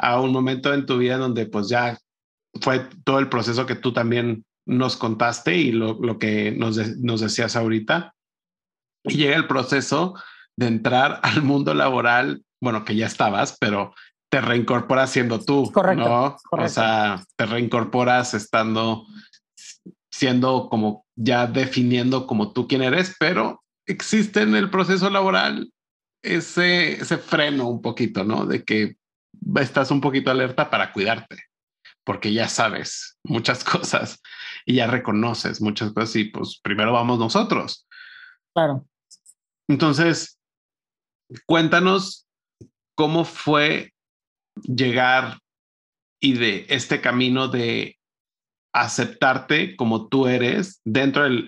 [0.00, 1.98] a un momento en tu vida donde pues ya
[2.60, 7.20] fue todo el proceso que tú también nos contaste y lo, lo que nos, nos
[7.20, 8.14] decías ahorita.
[9.04, 10.14] Y llega el proceso
[10.56, 13.94] de entrar al mundo laboral, bueno, que ya estabas, pero
[14.30, 16.36] te reincorporas siendo tú, correcto, ¿no?
[16.52, 19.04] O sea, te reincorporas estando,
[20.10, 25.72] siendo como ya definiendo como tú quién eres, pero existe en el proceso laboral
[26.22, 28.46] ese, ese freno un poquito, ¿no?
[28.46, 28.96] De que
[29.56, 31.44] estás un poquito alerta para cuidarte,
[32.04, 34.22] porque ya sabes muchas cosas
[34.66, 37.86] y ya reconoces muchas cosas y pues primero vamos nosotros.
[38.54, 38.86] Claro.
[39.68, 40.38] Entonces,
[41.46, 42.26] cuéntanos
[42.96, 43.92] cómo fue
[44.62, 45.38] llegar
[46.20, 47.96] y de este camino de
[48.72, 51.46] aceptarte como tú eres dentro del,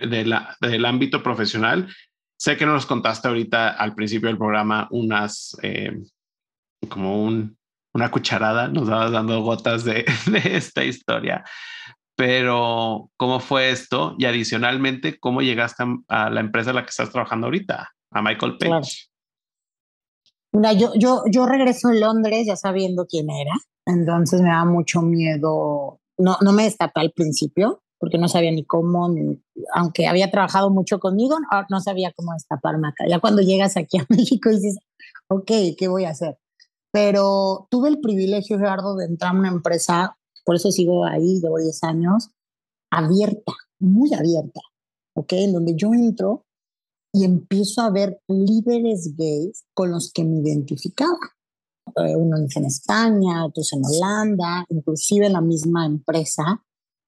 [0.61, 1.93] del ámbito profesional.
[2.39, 6.01] Sé que nos contaste ahorita al principio del programa unas, eh,
[6.89, 7.57] como un,
[7.95, 10.05] una cucharada, nos dabas dando gotas de,
[10.45, 11.45] esta historia.
[12.17, 14.15] Pero, ¿cómo fue esto?
[14.19, 18.59] Y adicionalmente, ¿cómo llegaste a la empresa en la que estás trabajando ahorita, a Michael
[18.59, 19.09] Page?
[20.53, 23.53] Mira, yo, yo, yo regreso a Londres ya sabiendo quién era,
[23.87, 25.99] entonces me da mucho miedo.
[26.19, 29.41] No, no me destapé al principio, porque no sabía ni cómo, ni,
[29.75, 31.37] aunque había trabajado mucho conmigo,
[31.71, 33.05] no, sabía cómo destaparme acá.
[33.09, 34.77] Ya cuando llegas aquí a México dices,
[35.29, 36.37] ok, ¿qué voy a hacer?
[36.93, 41.59] Pero tuve el privilegio, Gerardo, de entrar a una empresa, por eso sigo ahí, llevo
[41.59, 42.31] 10 años,
[42.91, 44.61] abierta, muy abierta,
[45.17, 45.33] ¿ok?
[45.33, 46.45] En donde yo entro
[47.15, 51.19] y empiezo a ver líderes gays con los que me identificaba.
[51.97, 56.65] Eh, unos en España, otros en Holanda, inclusive en la misma empresa,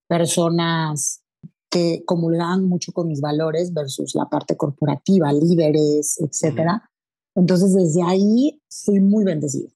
[0.09, 1.23] personas
[1.71, 6.91] que comulgaban mucho con mis valores versus la parte corporativa, líderes, etcétera.
[7.35, 9.74] Entonces, desde ahí fui muy bendecida.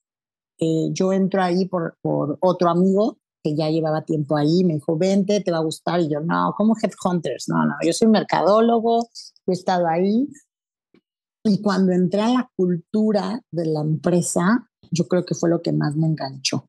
[0.61, 5.41] Eh, yo entro ahí por, otro amigo que ya llevaba tiempo ahí, me dijo, vente,
[5.41, 6.01] te va a gustar.
[6.01, 9.09] Y yo, no, como Headhunters, no, no, yo soy mercadólogo,
[9.47, 10.29] he estado ahí.
[11.45, 15.73] Y cuando entré a la cultura de la empresa, yo creo que fue lo que
[15.73, 16.67] más me enganchó.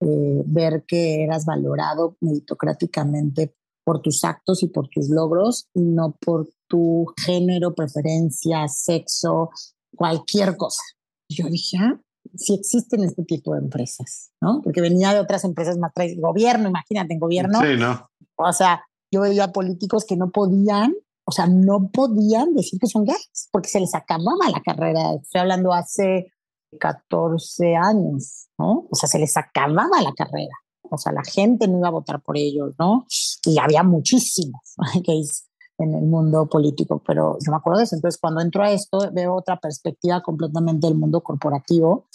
[0.00, 6.14] Eh, ver que eras valorado meritocráticamente por tus actos y por tus logros y no
[6.20, 9.50] por tu género, preferencia, sexo,
[9.96, 10.82] cualquier cosa.
[11.28, 12.00] Yo dije, ah,
[12.36, 14.60] si existen este tipo de empresas, ¿no?
[14.62, 17.60] Porque venía de otras empresas más gobierno, imagínate, en gobierno.
[17.60, 18.10] Sí, ¿no?
[18.36, 23.04] O sea, yo veía políticos que no podían, o sea, no podían decir que son
[23.04, 25.14] gays, porque se les acababa la carrera.
[25.14, 26.32] Estoy hablando hace
[26.78, 28.86] 14 años, ¿no?
[28.90, 30.54] O sea, se les acababa la carrera.
[30.90, 33.06] O sea, la gente no iba a votar por ellos, ¿no?
[33.44, 34.74] Y había muchísimos
[35.06, 35.47] gays
[35.78, 37.96] en el mundo político, pero yo me acuerdo de eso.
[37.96, 42.06] Entonces, cuando entro a esto, veo otra perspectiva completamente del mundo corporativo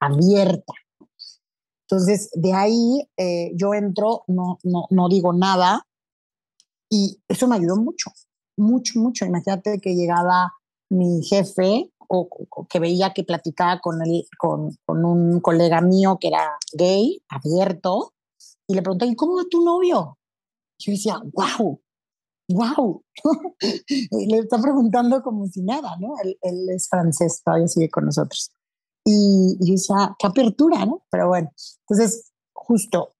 [0.00, 0.72] abierta.
[1.88, 5.86] Entonces, de ahí eh, yo entro, no, no, no digo nada,
[6.90, 8.10] y eso me ayudó mucho,
[8.56, 9.24] mucho, mucho.
[9.24, 10.52] Imagínate que llegaba
[10.90, 12.28] mi jefe o,
[12.68, 18.14] que veía que platicaba con, él, con, con, un colega mío que era gay, abierto,
[18.66, 20.18] y le pregunté, ¿y cómo va tu novio?
[20.78, 21.80] Yo decía, wow,
[22.48, 23.02] wow,
[24.28, 26.14] le está preguntando como si nada, ¿no?
[26.22, 28.52] Él, es francés, todavía sigue con nosotros.
[29.04, 31.02] Y, yo decía, qué apertura, ¿no?
[31.10, 31.50] Pero bueno,
[31.88, 33.10] entonces, justo,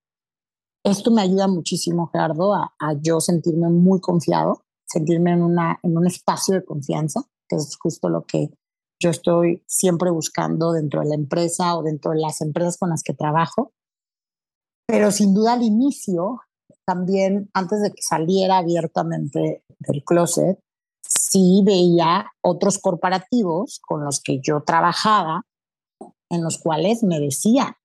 [0.84, 5.96] esto me ayuda muchísimo, Gerardo, a, a yo sentirme muy confiado, sentirme en, una, en
[5.96, 8.50] un espacio de confianza, que es justo lo que
[9.00, 13.02] yo estoy siempre buscando dentro de la empresa o dentro de las empresas con las
[13.02, 13.72] que trabajo.
[14.86, 16.40] Pero sin duda al inicio
[16.86, 20.58] también antes de que saliera abiertamente del closet,
[21.06, 25.42] sí veía otros corporativos con los que yo trabajaba,
[26.30, 27.76] en los cuales me decía,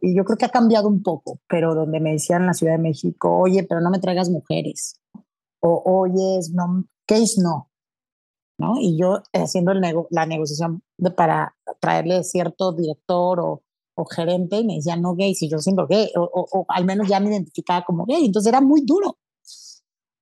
[0.00, 2.74] y yo creo que ha cambiado un poco, pero donde me decían en la Ciudad
[2.74, 5.00] de México, oye, pero no me traigas mujeres,
[5.60, 7.70] o oye, no, es no?
[8.58, 8.74] ¿No?
[8.78, 10.82] Y yo haciendo el la negociación
[11.16, 13.62] para traerle cierto director o
[13.96, 17.08] o gerente y me decía no gay, si yo siempre gay, o, o, al menos
[17.08, 19.18] ya me identificaba como gay, entonces era muy duro.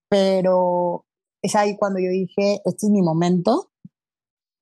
[0.08, 1.06] Pero
[1.42, 3.70] es ahí cuando yo dije, este es mi momento,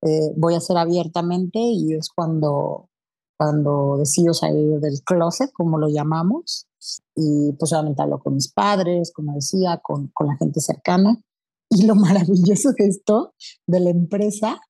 [0.03, 2.89] eh, voy a hacer abiertamente y es cuando,
[3.37, 6.67] cuando decido salir del closet, como lo llamamos,
[7.15, 11.21] y pues obviamente hablo con mis padres, como decía, con, con la gente cercana.
[11.69, 13.35] Y lo maravilloso de esto,
[13.67, 14.61] de la empresa,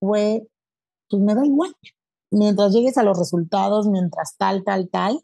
[0.00, 0.48] fue,
[1.08, 1.74] pues me da igual,
[2.32, 5.20] mientras llegues a los resultados, mientras tal, tal, tal,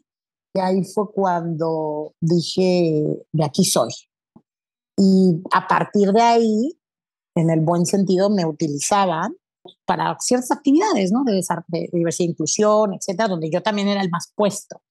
[0.53, 3.91] y ahí fue cuando dije, de aquí soy.
[4.97, 6.79] Y a partir de ahí,
[7.35, 9.35] en el buen sentido, me utilizaban
[9.85, 11.23] para ciertas actividades, ¿no?
[11.23, 14.81] De, de diversidad e inclusión, etcétera, donde yo también era el más puesto.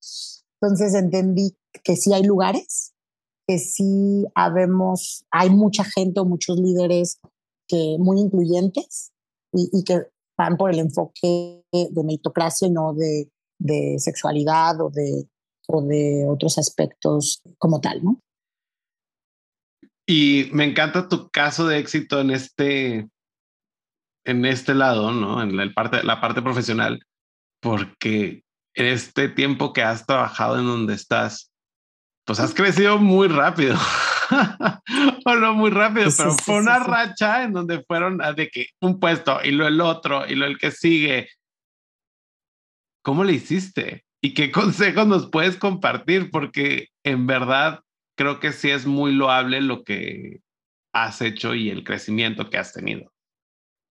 [0.61, 2.95] Entonces entendí que sí hay lugares,
[3.47, 7.19] que sí habemos, hay mucha gente o muchos líderes
[7.67, 9.13] que muy incluyentes
[9.53, 10.07] y, y que
[10.39, 15.29] van por el enfoque de meritocracia y no de, de sexualidad o de,
[15.67, 18.23] o de otros aspectos como tal, ¿no?
[20.07, 23.11] Y me encanta tu caso de éxito en este,
[24.25, 25.43] en este lado, ¿no?
[25.43, 27.03] En la parte, la parte profesional,
[27.61, 31.48] porque en este tiempo que has trabajado en donde estás,
[32.29, 33.75] pues has crecido muy rápido.
[35.25, 39.39] o no muy rápido, pero fue una racha en donde fueron de que un puesto
[39.43, 41.31] y luego el otro y luego el que sigue.
[43.03, 44.05] ¿Cómo le hiciste?
[44.23, 46.31] ¿Y qué consejos nos puedes compartir?
[46.31, 47.81] Porque en verdad
[48.15, 50.43] creo que sí es muy loable lo que
[50.93, 53.11] has hecho y el crecimiento que has tenido.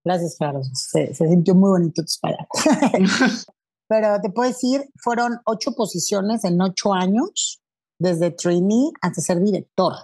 [0.04, 0.70] Gracias, Carlos.
[0.74, 3.46] Se, se sintió muy bonito tus palabras.
[3.88, 7.60] Pero te puedo decir, fueron ocho posiciones en ocho años,
[7.98, 9.94] desde trainee hasta ser director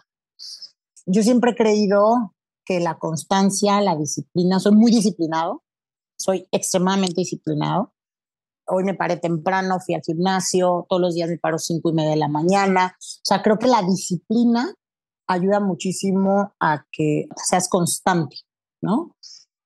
[1.07, 5.62] yo siempre he creído que la constancia, la disciplina, soy muy disciplinado,
[6.18, 7.92] soy extremadamente disciplinado.
[8.66, 12.11] Hoy me paré temprano, fui al gimnasio, todos los días me paro cinco y media
[12.11, 12.96] de la mañana.
[12.98, 14.74] O sea, creo que la disciplina
[15.26, 18.37] ayuda muchísimo a que seas constante,
[18.83, 19.14] ¿no?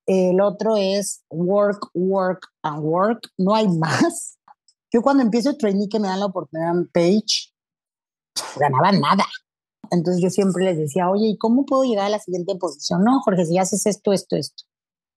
[0.07, 3.21] El otro es work, work and work.
[3.37, 4.39] No hay más.
[4.93, 7.53] Yo cuando empiezo el training que me dan la oportunidad en Page,
[8.57, 9.25] ganaba nada.
[9.91, 13.05] Entonces yo siempre les decía, oye, ¿y cómo puedo llegar a la siguiente posición?
[13.05, 14.65] No, Jorge, si haces esto, esto, esto.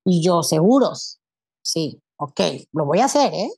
[0.05, 1.19] Y yo, seguros.
[1.63, 2.39] Sí, ok,
[2.71, 3.49] lo voy a hacer, ¿eh?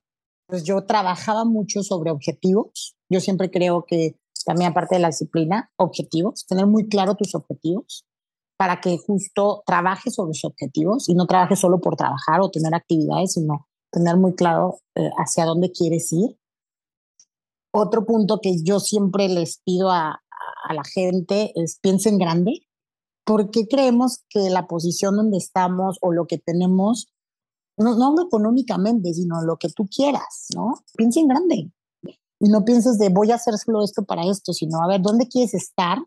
[0.48, 2.96] Pues yo trabajaba mucho sobre objetivos.
[3.10, 8.06] Yo siempre creo que también aparte de la disciplina, objetivos, tener muy claro tus objetivos
[8.58, 12.74] para que justo trabajes sobre sus objetivos y no trabajes solo por trabajar o tener
[12.74, 16.38] actividades, sino tener muy claro eh, hacia dónde quieres ir.
[17.74, 20.22] Otro punto que yo siempre les pido a,
[20.64, 22.62] a la gente es piensen grande,
[23.26, 27.08] porque creemos que la posición donde estamos o lo que tenemos,
[27.78, 30.76] no, no económicamente, sino lo que tú quieras, ¿no?
[30.96, 31.72] Piensa en grande.
[32.40, 35.28] Y no pienses de voy a hacer solo esto para esto, sino a ver dónde
[35.28, 35.98] quieres estar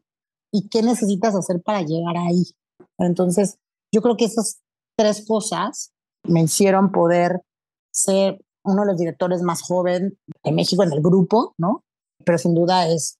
[0.53, 2.45] y qué necesitas hacer para llegar ahí.
[2.99, 3.59] Entonces,
[3.93, 4.61] yo creo que esas
[4.97, 5.93] tres cosas
[6.25, 7.43] me hicieron poder
[7.91, 11.85] ser uno de los directores más joven de México en el grupo, ¿no?
[12.25, 13.19] Pero sin duda es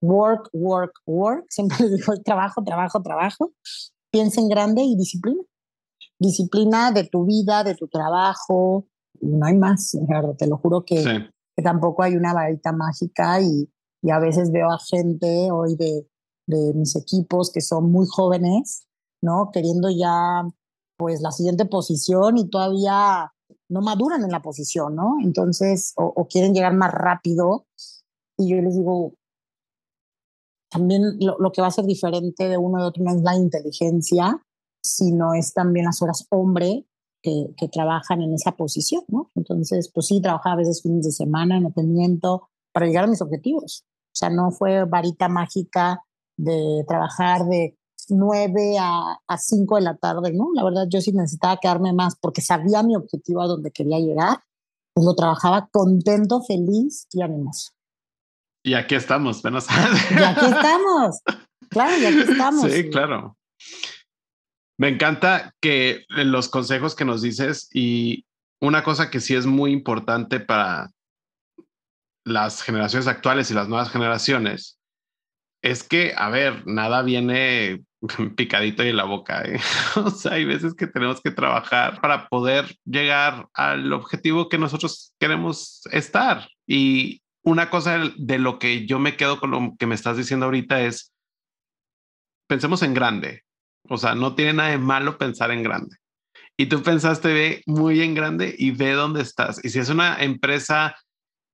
[0.00, 1.44] work, work, work.
[1.50, 3.52] Siempre les digo trabajo, trabajo, trabajo.
[4.10, 5.42] Piensa en grande y disciplina.
[6.18, 8.86] Disciplina de tu vida, de tu trabajo.
[9.20, 11.02] No hay más, Gerardo, te lo juro que,
[11.56, 13.68] que tampoco hay una varita mágica y,
[14.02, 16.06] y, a veces veo a gente hoy de,
[16.46, 18.86] de mis equipos que son muy jóvenes,
[19.22, 19.50] ¿no?
[19.52, 20.46] Queriendo ya,
[20.98, 23.32] pues, la siguiente posición y todavía
[23.68, 25.16] no maduran en la posición, ¿no?
[25.22, 27.66] Entonces, o, o quieren llegar más rápido.
[28.38, 29.14] Y yo les digo,
[30.70, 33.36] también lo, lo, que va a ser diferente de uno y otro no es la
[33.36, 34.42] inteligencia,
[34.82, 36.86] sino es también las horas hombre
[37.22, 39.30] que, que, trabajan en esa posición, ¿no?
[39.34, 43.08] Entonces, pues sí, trabajaba a veces fines de semana, no te miento, para llegar a
[43.08, 43.84] mis objetivos.
[43.86, 46.02] O sea, no fue varita mágica
[46.36, 47.76] de trabajar de
[48.08, 50.50] 9 a, a 5 de la tarde, ¿no?
[50.54, 54.38] La verdad, yo sí necesitaba quedarme más porque sabía mi objetivo a donde quería llegar,
[54.94, 57.72] pues lo trabajaba contento, feliz y animoso.
[58.62, 59.66] Y aquí estamos, menos.
[60.10, 61.20] Y aquí estamos.
[61.68, 62.72] Claro, y aquí estamos.
[62.72, 63.36] Sí, claro.
[64.78, 68.26] Me encanta que los consejos que nos dices y
[68.60, 70.90] una cosa que sí es muy importante para
[72.24, 74.78] las generaciones actuales y las nuevas generaciones
[75.62, 77.84] es que, a ver, nada viene
[78.36, 79.42] picadito y en la boca.
[79.42, 79.60] ¿eh?
[79.96, 85.14] O sea, hay veces que tenemos que trabajar para poder llegar al objetivo que nosotros
[85.18, 86.48] queremos estar.
[86.66, 90.46] Y una cosa de lo que yo me quedo con lo que me estás diciendo
[90.46, 91.12] ahorita es,
[92.48, 93.44] pensemos en grande.
[93.88, 95.96] O sea, no tiene nada de malo pensar en grande.
[96.56, 99.64] Y tú pensaste ve muy en grande y ve dónde estás.
[99.64, 100.96] Y si es una empresa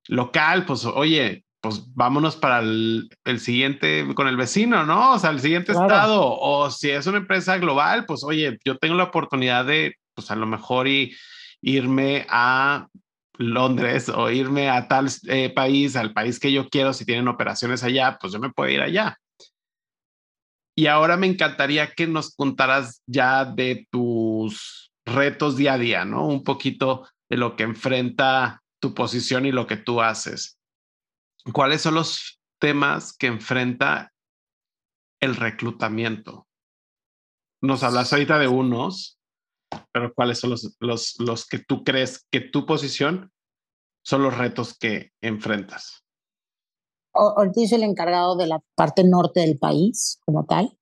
[0.09, 5.13] local, pues oye, pues vámonos para el, el, siguiente con el vecino, ¿no?
[5.13, 5.87] O sea, el siguiente claro.
[5.87, 6.39] estado.
[6.41, 10.37] O si es una empresa global, pues oye, yo tengo la oportunidad de, pues a
[10.37, 11.15] lo mejor y
[11.63, 12.89] irme a
[13.39, 17.85] Londres o irme a tal eh, país, al país que yo quiero, si tienen operaciones
[17.85, 19.17] allá, pues yo me puedo ir allá.
[20.75, 26.27] Y ahora me encantaría que nos contaras ya de tus retos día a día, ¿no?
[26.27, 30.59] Un poquito de lo que enfrenta tu posición y lo que tú haces.
[31.53, 34.13] ¿Cuáles son los temas que enfrenta
[35.21, 36.47] el reclutamiento?
[37.61, 39.19] Nos hablas ahorita de unos,
[39.93, 43.33] pero ¿cuáles son los, los, los que tú crees que tu posición
[44.05, 46.05] son los retos que enfrentas?
[47.15, 50.79] Ahorita soy el encargado de la parte norte del país como tal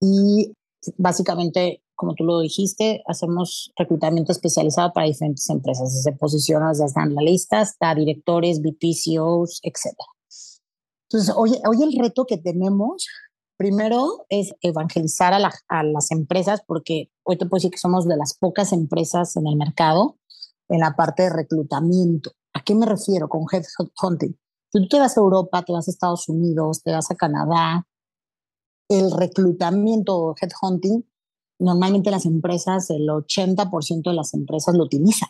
[0.00, 0.52] y
[0.96, 5.94] básicamente, como tú lo dijiste, hacemos reclutamiento especializado para diferentes empresas.
[6.06, 9.94] Están en la lista, está directores, VP, CEOs, etc.
[11.10, 13.06] Entonces, hoy, hoy el reto que tenemos
[13.60, 18.08] Primero es evangelizar a, la, a, las empresas, porque hoy te puedo decir que somos
[18.08, 20.16] de las pocas empresas en el mercado
[20.70, 22.30] en la parte de reclutamiento.
[22.54, 24.34] ¿A qué me refiero con headhunting?
[24.72, 27.86] Si tú te vas a Europa, te vas a Estados Unidos, te vas a Canadá,
[28.88, 31.06] el reclutamiento headhunting,
[31.60, 35.28] normalmente las empresas, el 80% de las empresas lo utilizan.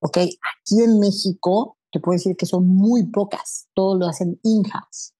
[0.00, 0.18] ¿Ok?
[0.18, 5.14] Aquí en México, te puedo decir que son muy pocas, todos lo hacen in-house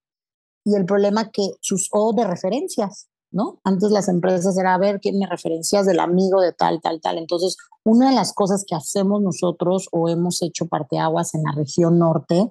[0.65, 3.61] y el problema que sus o de referencias, ¿no?
[3.65, 7.19] Antes las empresas era a ver quién me referencias del amigo de tal, tal, tal.
[7.19, 11.99] Entonces, una de las cosas que hacemos nosotros o hemos hecho parteaguas en la región
[11.99, 12.51] norte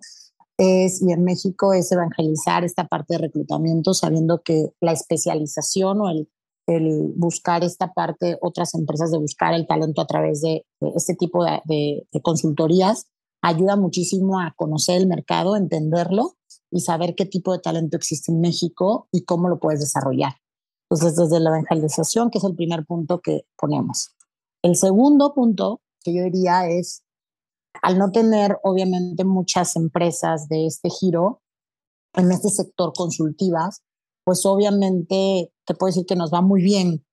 [0.57, 6.09] es, y en México, es evangelizar esta parte de reclutamiento, sabiendo que la especialización o
[6.09, 6.29] el,
[6.77, 11.15] el buscar esta parte, otras empresas de buscar el talento a través de, de este
[11.15, 13.07] tipo de, de, de consultorías,
[13.41, 16.35] ayuda muchísimo a conocer el mercado, entenderlo
[16.71, 20.33] y saber qué tipo de talento existe en México y cómo lo puedes desarrollar.
[20.89, 24.15] Entonces, desde la evangelización, que es el primer punto que ponemos.
[24.61, 27.03] El segundo punto que yo diría es,
[27.81, 31.41] al no tener obviamente muchas empresas de este giro
[32.13, 33.81] en este sector consultivas,
[34.23, 37.05] pues obviamente te puedo decir que nos va muy bien.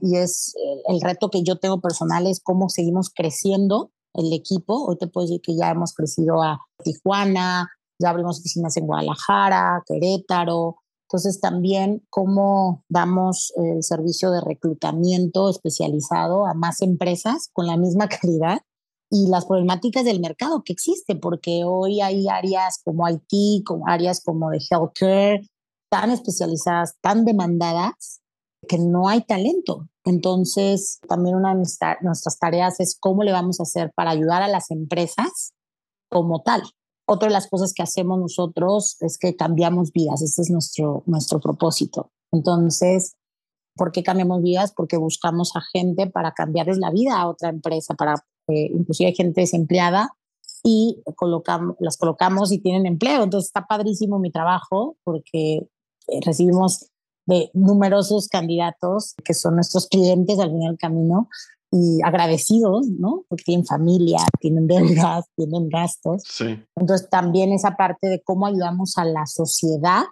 [0.00, 0.54] Y es
[0.88, 4.84] el, reto que yo tengo personal es cómo seguimos creciendo el equipo.
[4.86, 9.82] Hoy te puedo decir que ya hemos crecido a Tijuana, ya abrimos oficinas en Guadalajara,
[9.86, 10.76] Querétaro.
[11.08, 18.08] Entonces también cómo damos el servicio de reclutamiento especializado a más empresas con la misma
[18.20, 18.62] calidad
[19.10, 24.20] y las problemáticas del mercado que existe, porque hoy hay áreas como IT, como áreas
[24.24, 25.46] como de healthcare,
[25.90, 28.20] tan especializadas, tan demandadas,
[28.66, 29.88] que no hay talento.
[30.04, 31.62] Entonces, también una de
[32.02, 35.54] nuestras tareas es cómo le vamos a hacer para ayudar a las empresas
[36.10, 36.62] como tal.
[37.06, 41.38] Otra de las cosas que hacemos nosotros es que cambiamos vidas, ese es nuestro, nuestro
[41.40, 42.10] propósito.
[42.32, 43.14] Entonces,
[43.76, 44.72] ¿por qué cambiamos vidas?
[44.74, 48.14] Porque buscamos a gente para cambiarles la vida a otra empresa, para
[48.48, 50.16] eh, inclusive hay gente desempleada
[50.62, 53.22] y colocamos, las colocamos y tienen empleo.
[53.22, 55.68] Entonces está padrísimo mi trabajo porque
[56.24, 56.90] recibimos
[57.26, 61.28] de numerosos candidatos que son nuestros clientes al final del camino
[61.70, 63.24] y agradecidos, ¿no?
[63.28, 66.22] Porque tienen familia, tienen deudas, tienen gastos.
[66.24, 66.62] Sí.
[66.76, 70.04] Entonces también esa parte de cómo ayudamos a la sociedad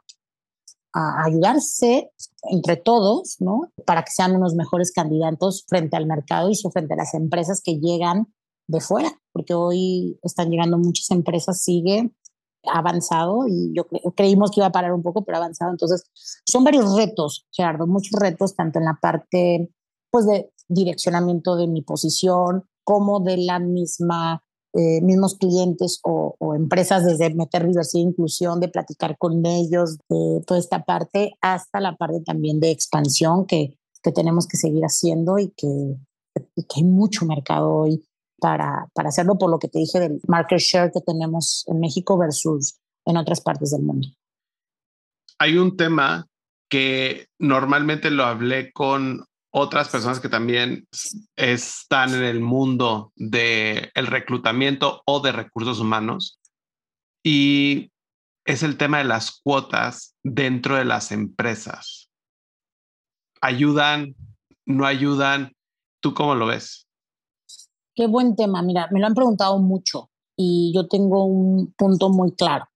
[0.94, 2.10] a ayudarse
[2.50, 3.70] entre todos, ¿no?
[3.86, 7.78] Para que sean unos mejores candidatos frente al mercado y frente a las empresas que
[7.78, 8.26] llegan
[8.66, 12.10] de fuera, porque hoy están llegando muchas empresas, sigue
[12.64, 15.70] avanzado y yo creímos que iba a parar un poco, pero avanzado.
[15.70, 16.04] Entonces,
[16.46, 19.70] son varios retos, Gerardo, muchos retos, tanto en la parte
[20.10, 24.42] pues de direccionamiento de mi posición como de la misma
[24.74, 30.42] eh, mismos clientes o, empresas desde meter diversidad e inclusión, de platicar con ellos, de
[30.46, 35.38] toda esta parte, hasta la parte también de expansión que, que tenemos que seguir haciendo
[35.38, 35.66] y que,
[36.56, 38.02] y que hay mucho mercado hoy
[38.42, 42.18] para, para hacerlo por lo que te dije del market share que tenemos en México
[42.18, 42.76] versus
[43.06, 44.08] en otras partes del mundo.
[45.38, 46.26] Hay un tema
[46.68, 50.88] que normalmente lo hablé con otras personas que también
[51.36, 56.40] están en el mundo del el reclutamiento o de recursos humanos
[57.22, 57.92] y
[58.44, 62.10] es el tema de las cuotas dentro de las empresas.
[63.40, 64.16] ¿Ayudan?
[64.66, 65.52] ¿No ayudan?
[66.00, 66.81] ¿Tú cómo lo ves?
[67.94, 68.62] Qué buen tema.
[68.62, 72.66] Mira, me lo han preguntado mucho y yo tengo un punto muy claro.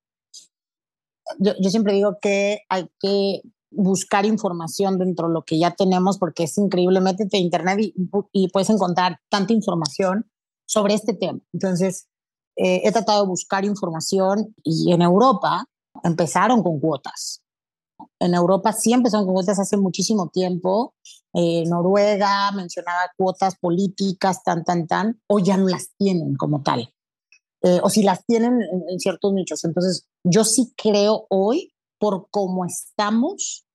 [1.38, 6.18] Yo, yo siempre digo que hay que buscar información dentro de lo que ya tenemos
[6.18, 7.00] porque es increíble.
[7.00, 7.78] Métete a internet
[8.32, 10.30] y, puedes encontrar tanta información
[10.66, 11.40] sobre este tema.
[11.52, 12.08] Entonces,
[12.56, 15.66] eh, he tratado de buscar información y en Europa
[16.02, 17.42] empezaron con cuotas.
[18.18, 20.94] En Europa sí empezaron con cuotas hace muchísimo tiempo.
[21.38, 26.94] Eh, Noruega mencionaba cuotas políticas, tan, tan, tan, o ya no las tienen como tal.
[27.62, 29.62] Eh, o si las tienen en, ciertos nichos.
[29.64, 33.66] Entonces, yo sí creo hoy, por cómo estamos,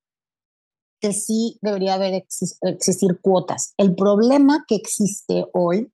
[0.99, 2.25] que sí debería haber
[2.63, 3.73] existir cuotas.
[3.77, 5.93] El problema que existe hoy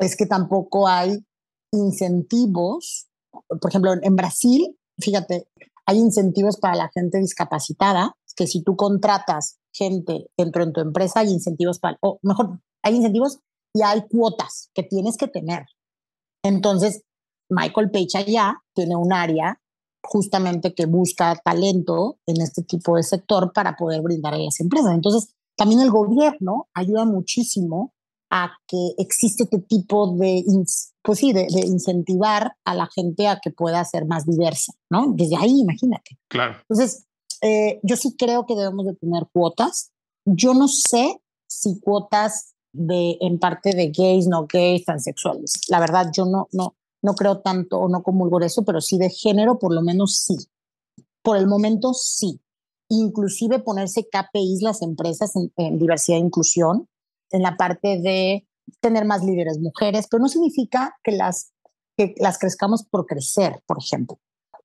[0.00, 1.24] es que tampoco hay
[1.72, 3.06] incentivos.
[3.30, 5.48] Por ejemplo, en Brasil, fíjate,
[5.86, 11.20] hay incentivos para la gente discapacitada, que si tú contratas gente dentro de tu empresa,
[11.20, 13.38] hay incentivos para, o mejor, hay incentivos
[13.74, 15.64] y hay cuotas que tienes que tener.
[16.44, 17.02] Entonces,
[17.48, 19.60] Michael Page allá tiene un área
[20.02, 24.92] justamente que busca talento en este tipo de sector para poder brindar a las empresas.
[24.94, 27.92] Entonces, también el gobierno ayuda muchísimo
[28.30, 30.44] a que existe este tipo de,
[31.02, 35.12] pues sí, de, incentivar a la gente a que pueda ser más diversa, ¿no?
[35.14, 36.16] Desde ahí, imagínate.
[36.28, 36.56] Claro.
[36.60, 37.06] Entonces,
[37.42, 39.92] eh, yo sí creo que debemos de tener cuotas.
[40.24, 45.52] Yo no sé si cuotas de, en parte de gays, no gays, transexuales.
[45.68, 49.10] La verdad, yo no, no, no creo tanto o no comulgo eso, pero sí de
[49.10, 50.36] género, por lo menos sí.
[51.22, 52.40] Por el momento sí.
[52.88, 56.88] Inclusive ponerse KPIs las empresas en, diversidad e inclusión,
[57.30, 58.46] en la parte de
[58.80, 61.52] tener más líderes mujeres, pero no significa que las,
[61.96, 64.18] que las crezcamos por crecer, por ejemplo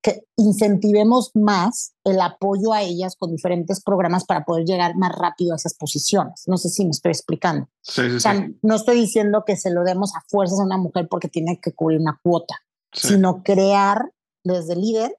[0.06, 5.53] que incentivemos más el apoyo a ellas con diferentes programas para poder llegar más rápido
[5.53, 6.43] a esas posiciones.
[6.45, 7.68] No sé si me estoy explicando.
[7.88, 11.28] o sea, no estoy diciendo que se lo demos a fuerzas a una mujer porque
[11.28, 12.56] tiene que cubrir una cuota,
[12.93, 14.12] sino crear
[14.43, 15.18] desde líder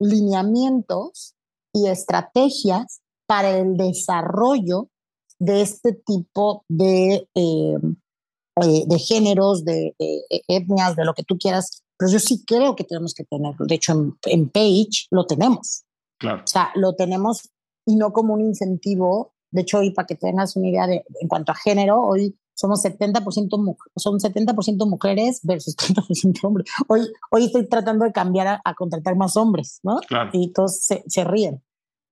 [0.00, 1.36] lineamientos
[1.72, 4.88] y estrategias para el desarrollo
[5.38, 7.78] de este tipo de, eh,
[8.62, 9.94] eh, de géneros, de
[10.48, 13.66] etnias, de lo que tú quieras pero yo sí creo que tenemos que tenerlo.
[13.66, 15.84] De hecho, en, en Page lo tenemos.
[16.18, 16.42] Claro.
[16.44, 17.50] O sea, lo tenemos
[17.84, 19.32] y no como un incentivo.
[19.50, 22.84] De hecho, hoy para que tengas una idea de, en cuanto a género, hoy somos
[22.84, 26.70] 70% son 70% mujeres versus 30% hombres.
[26.88, 30.00] Hoy, hoy estoy tratando de cambiar a, contratar más hombres, ¿no?
[30.00, 30.30] Claro.
[30.32, 31.62] Y todos se, se ríen,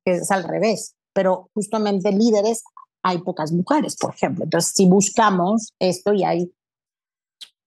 [0.04, 0.94] que es al revés.
[1.12, 2.62] Pero justamente líderes
[3.02, 4.44] hay pocas mujeres, por ejemplo.
[4.44, 6.52] Entonces, si buscamos esto y hay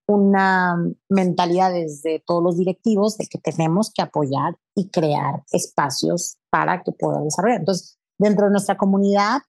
[0.09, 0.75] una
[1.07, 6.91] mentalidad desde todos los directivos de que tenemos que apoyar y crear espacios para que
[6.91, 7.59] puedan desarrollar.
[7.59, 9.41] Entonces, dentro de nuestra comunidad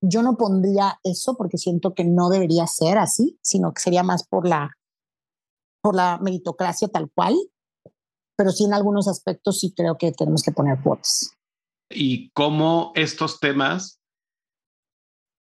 [0.00, 4.26] yo no pondría eso porque siento que no debería ser así, sino que sería más
[4.28, 4.76] por la,
[5.82, 7.34] por la meritocracia tal cual,
[8.36, 11.32] pero sí en algunos aspectos sí creo que tenemos que poner cuotas.
[11.90, 14.00] Y cómo estos temas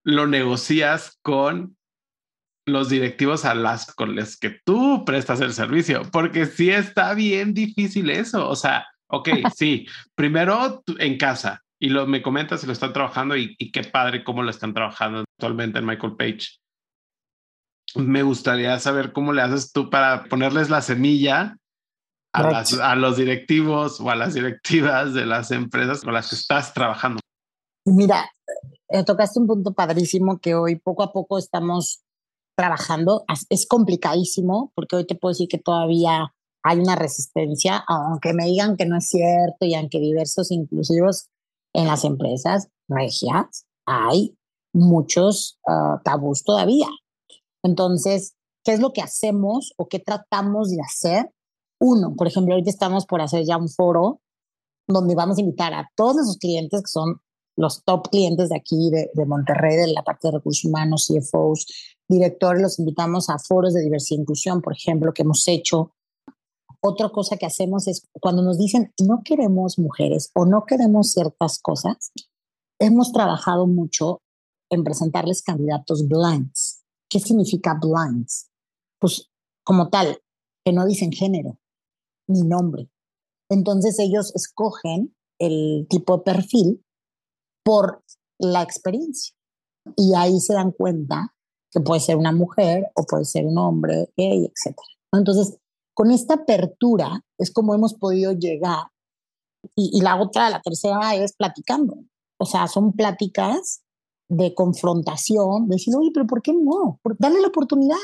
[0.04, 1.78] lo negocias con
[2.72, 7.54] los directivos a las con los que tú prestas el servicio, porque sí está bien
[7.54, 8.48] difícil eso.
[8.48, 13.38] O sea, ok, sí, primero en casa, y lo, me comentas si lo están trabajando
[13.38, 16.60] y, qué padre cómo lo están trabajando actualmente en Michael Page.
[17.96, 21.58] Me gustaría saber cómo le haces tú para ponerles la semilla
[22.34, 26.74] a, a los directivos o a las directivas de las empresas con las que estás
[26.74, 27.20] trabajando.
[27.86, 28.30] Mira,
[28.90, 32.04] eh, tocaste un punto padrísimo que hoy poco a poco estamos
[32.60, 33.24] trabajando.
[33.50, 38.76] Es complicadísimo porque hoy te puedo decir que todavía hay una resistencia, aunque me digan
[38.76, 41.30] que no es cierto y aunque diversos inclusivos
[41.74, 44.38] en las empresas regias hay
[44.74, 46.90] muchos uh, tabús todavía.
[47.64, 48.36] Entonces,
[48.66, 51.32] ¿qué es lo que hacemos o qué tratamos de hacer?
[51.80, 54.20] Uno, por ejemplo, ahorita estamos por hacer ya un foro
[54.86, 57.22] donde vamos a invitar a todos nuestros clientes que son
[57.56, 61.66] los top clientes de aquí, de, de Monterrey, de la parte de recursos humanos, CFOs,
[62.10, 65.94] directores, los invitamos a foros de diversidad e inclusión, por ejemplo, que hemos hecho
[66.82, 71.60] otra cosa que hacemos es cuando nos dicen no queremos mujeres o no queremos ciertas
[71.60, 72.12] cosas,
[72.80, 74.22] hemos trabajado mucho
[74.72, 76.84] en presentarles candidatos blinds.
[77.10, 78.50] ¿Qué significa blinds?
[79.00, 79.30] Pues
[79.64, 80.22] como tal,
[80.64, 81.60] que no dicen género
[82.28, 82.90] ni nombre.
[83.50, 86.86] Entonces ellos escogen el tipo de perfil
[87.64, 88.04] por
[88.38, 89.36] la experiencia.
[89.98, 91.36] Y ahí se dan cuenta
[91.72, 94.76] que puede ser una mujer o puede ser un hombre, gay, etc.
[95.12, 95.58] Entonces,
[95.94, 98.88] con esta apertura es como hemos podido llegar.
[99.76, 101.98] Y, la otra, la tercera, es platicando.
[102.40, 103.82] O sea, son pláticas
[104.30, 107.00] de confrontación, de decir, oye, pero ¿por qué no?
[107.04, 107.98] Por, dale la oportunidad,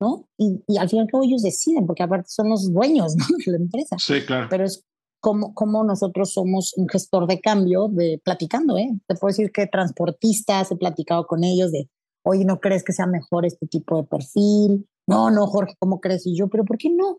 [0.00, 0.28] ¿no?
[0.38, 3.96] Y, al final que ellos deciden, porque aparte son los dueños de la empresa.
[3.98, 4.46] Sí, claro.
[4.48, 4.84] Pero es
[5.20, 8.88] como, como nosotros somos un gestor de cambio de platicando, ¿eh?
[9.08, 11.90] Te puedo decir que transportistas, he platicado con ellos de,
[12.22, 14.88] oye, ¿no crees que sea mejor este tipo de perfil?
[15.06, 16.26] No, no, Jorge, ¿cómo crees?
[16.26, 17.18] Y yo, pero ¿por qué no?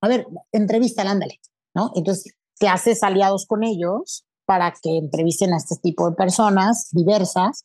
[0.00, 1.40] A ver, entrevista, ándale,
[1.74, 1.92] ¿no?
[1.94, 7.64] Entonces, te haces aliados con ellos para que entrevisten a este tipo de personas diversas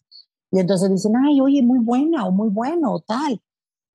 [0.52, 3.42] y entonces dicen, ay, oye, muy buena o muy bueno o tal.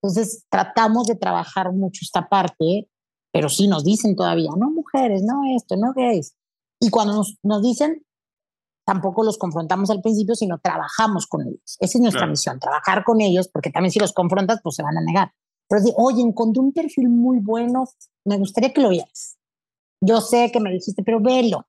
[0.02, 2.88] Entonces, tratamos de trabajar mucho esta parte,
[3.32, 6.34] pero sí nos dicen todavía, no mujeres, no esto, no gays.
[6.80, 8.04] Y cuando nos, nos dicen,
[8.84, 11.76] tampoco los confrontamos al principio, sino trabajamos con ellos.
[11.80, 14.96] Esa es nuestra misión, trabajar con ellos, porque también si los confrontas, pues se van
[14.96, 15.32] a negar.
[15.68, 17.84] Pero digo, oye, encontré un perfil muy bueno,
[18.24, 19.38] me gustaría que lo vieras.
[20.00, 21.66] Yo sé que me dijiste, pero velo.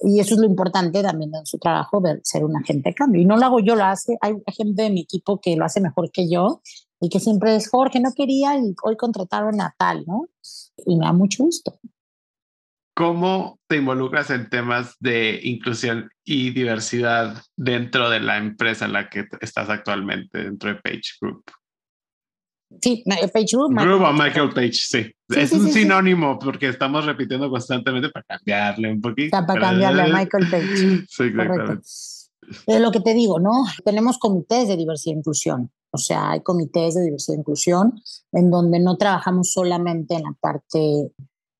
[0.00, 3.20] Y eso es lo importante también en su trabajo, ser un agente de cambio.
[3.20, 5.80] Y no lo hago yo, lo hace, hay gente de mi equipo que lo hace
[5.80, 6.62] mejor que yo
[7.00, 10.26] y que siempre es, Jorge, no quería y hoy contrataron a tal, ¿no?
[10.86, 11.78] Y me da mucho gusto.
[12.98, 19.08] ¿Cómo te involucras en temas de inclusión y diversidad dentro de la empresa en la
[19.08, 21.44] que estás actualmente, dentro de Page Group?
[22.82, 23.78] Sí, Page Group.
[23.78, 25.14] Group o Michael Page, sí.
[25.28, 29.46] es un sinónimo porque estamos repitiendo constantemente para cambiarle un poquito.
[29.46, 30.76] para cambiarle a Michael Page.
[31.08, 31.82] sí, exactamente.
[32.66, 33.52] Es lo que te digo, ¿no?
[33.84, 35.70] Tenemos comités de diversidad e inclusión.
[35.92, 40.34] O sea, hay comités de diversidad e inclusión en donde no trabajamos solamente en la
[40.40, 41.12] parte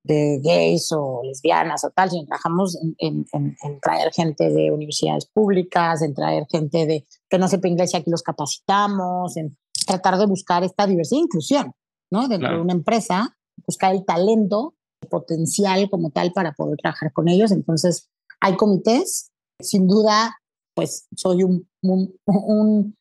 [0.09, 5.27] de gays o lesbianas o tal, sino trabajamos en, en, en, traer gente de universidades
[5.27, 9.57] públicas, en traer gente de que no sepa inglés y aquí los capacitamos, en
[9.87, 11.73] tratar de buscar esta diversidad e inclusión,
[12.11, 12.27] ¿no?
[12.27, 13.37] Dentro de una empresa,
[13.67, 14.75] buscar el talento
[15.11, 17.53] potencial como tal para poder trabajar con ellos.
[17.53, 18.09] Entonces,
[18.41, 19.31] hay comités,
[19.61, 20.37] sin duda,
[20.75, 22.97] pues soy un, un,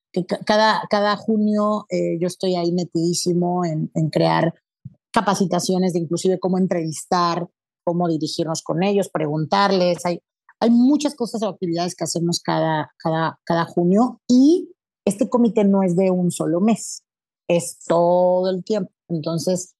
[0.45, 4.53] cada, cada junio eh, yo estoy ahí metidísimo en, en crear
[5.18, 7.47] capacitaciones de inclusive cómo entrevistar,
[7.84, 10.05] cómo dirigirnos con ellos, preguntarles.
[10.05, 10.22] Hay,
[10.59, 14.70] hay muchas cosas o actividades que hacemos cada, cada, cada junio y
[15.05, 17.03] este comité no es de un solo mes,
[17.47, 18.91] es todo el tiempo.
[19.09, 19.74] Entonces,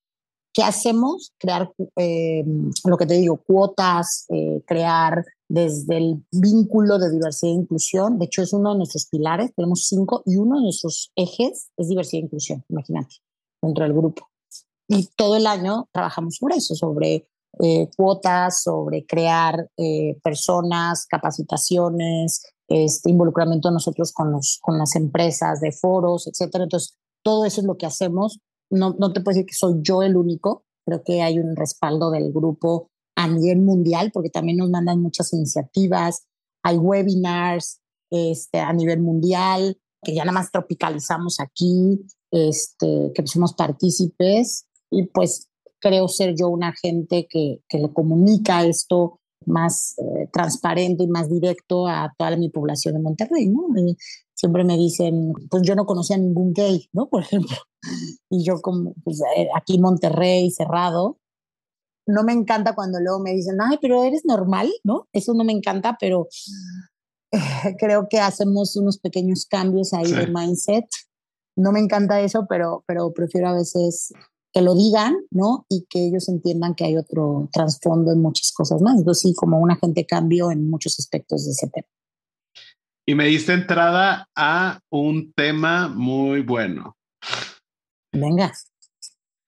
[0.56, 1.34] ¿qué hacemos?
[1.38, 2.44] Crear, eh,
[2.86, 8.18] lo que te digo, cuotas, eh, crear desde el vínculo de diversidad e inclusión.
[8.18, 11.90] De hecho, es uno de nuestros pilares, tenemos cinco, y uno de nuestros ejes es
[11.90, 13.18] diversidad e inclusión, imagínate,
[13.62, 14.28] dentro del grupo.
[14.88, 17.28] Y todo el año trabajamos sobre eso, sobre
[17.60, 19.70] eh, cuotas, sobre crear
[20.24, 26.66] personas, capacitaciones, este involucramiento nosotros con, los, con las empresas de foros, etcétera.
[26.66, 28.40] Entonces, todo eso es lo que hacemos.
[28.70, 32.12] No, no te puedo decir que soy yo el único, creo que hay un respaldo
[32.12, 36.28] del grupo a nivel mundial, porque también nos mandan muchas iniciativas,
[36.64, 37.82] hay webinars
[38.12, 45.08] este, a nivel mundial, que ya nada más tropicalizamos aquí, este, que somos partícipes, y
[45.08, 51.08] pues creo ser yo un agente que, que le comunica esto más eh, transparente y
[51.08, 53.68] más directo a toda mi población de Monterrey, ¿no?
[54.34, 57.10] siempre me dicen, pues yo no conocía ningún gay, ¿no?
[57.10, 57.58] Por ejemplo.
[58.30, 61.20] Y yo como, pues eh, aquí Monterrey, cerrado.
[62.06, 65.08] No me encanta cuando luego me dicen, ay, pero eres normal, ¿no?
[65.14, 66.28] Eso no me encanta, pero
[67.80, 70.86] creo que hacemos unos pequeños cambios ahí de mindset.
[71.56, 74.12] No me encanta eso, pero, pero prefiero a veces
[74.54, 75.66] que lo digan, ¿no?
[75.70, 78.98] Y que ellos entiendan que hay otro trasfondo en muchas cosas más.
[78.98, 81.88] Entonces, sí, como un agente cambio en muchos aspectos de ese tema.
[83.06, 86.98] Y me diste entrada a un tema muy bueno.
[88.12, 88.52] Venga.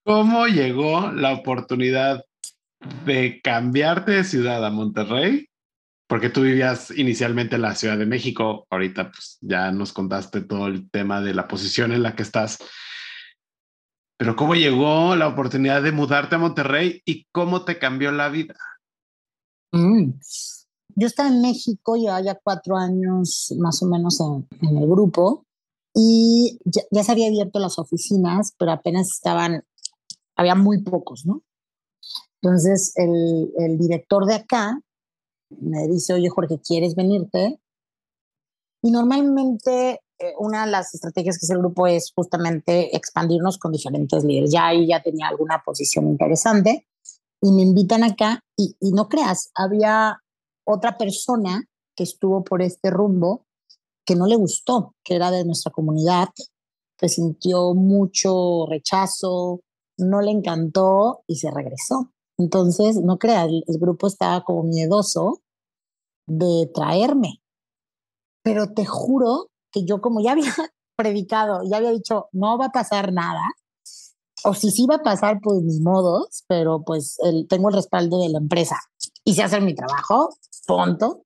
[0.06, 2.24] ¿Cómo llegó la oportunidad
[3.06, 5.47] de cambiarte de ciudad a Monterrey?
[6.08, 10.68] Porque tú vivías inicialmente en la Ciudad de México, ahorita pues ya nos contaste todo
[10.68, 12.58] el tema de la posición en la que estás
[14.20, 18.53] pero ¿cómo llegó la oportunidad de mudarte a Monterrey y cómo te cambió la vida?
[19.72, 20.11] Mm.
[20.95, 25.45] Yo estaba en México, ya ya cuatro años más o menos en, el grupo
[25.95, 29.63] y ya, se había abierto las oficinas, pero apenas estaban,
[30.36, 31.41] había muy pocos, ¿no?
[32.41, 34.82] Entonces el, el director de acá
[35.49, 37.61] me dice, oye Jorge, ¿quieres venirte?
[38.84, 40.01] Y normalmente
[40.38, 44.51] una de las estrategias que hace el grupo es justamente expandirnos con diferentes líderes.
[44.51, 46.88] Ya ahí ya tenía alguna posición interesante
[47.41, 50.17] y me invitan acá y, y no creas, había
[50.65, 51.63] otra persona
[51.95, 53.45] que estuvo por este rumbo
[54.05, 56.30] que no le gustó, que era de nuestra comunidad,
[56.97, 59.61] que sintió mucho rechazo,
[59.97, 62.11] no le encantó y se regresó.
[62.38, 65.41] Entonces, no creas, el grupo estaba como miedoso
[66.26, 67.41] de traerme.
[68.43, 70.53] Pero te juro que yo como ya había
[70.95, 73.43] predicado, ya había dicho, no va a pasar nada,
[74.43, 77.17] o si sí va a pasar, pues mis modos, pero pues
[77.49, 78.78] tengo el respaldo de la empresa
[79.24, 80.30] y sé hacer mi trabajo,
[80.65, 81.24] punto.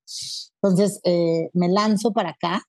[0.62, 2.64] Entonces eh, me lanzo para acá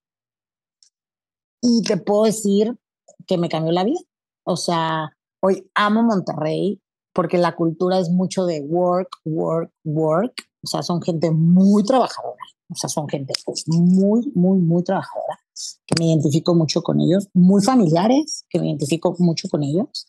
[1.62, 2.78] y te puedo decir
[3.26, 4.00] que me cambió la vida.
[4.44, 6.80] O sea, hoy amo Monterrey
[7.14, 10.34] porque la cultura es mucho de work, work, work.
[10.62, 12.42] O sea, son gente muy trabajadora.
[12.74, 13.32] O sea, son gente
[13.66, 15.38] muy, muy, muy trabajadora
[15.86, 20.06] que me identifico mucho con ellos, muy familiares, que me identifico mucho con ellos.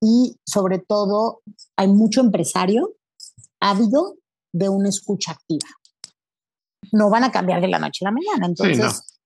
[0.00, 1.42] Y sobre todo,
[1.76, 2.96] hay mucho empresario
[3.60, 4.16] ávido
[4.52, 5.68] de una escucha activa.
[6.90, 9.20] No van a cambiar de la noche a la mañana, entonces,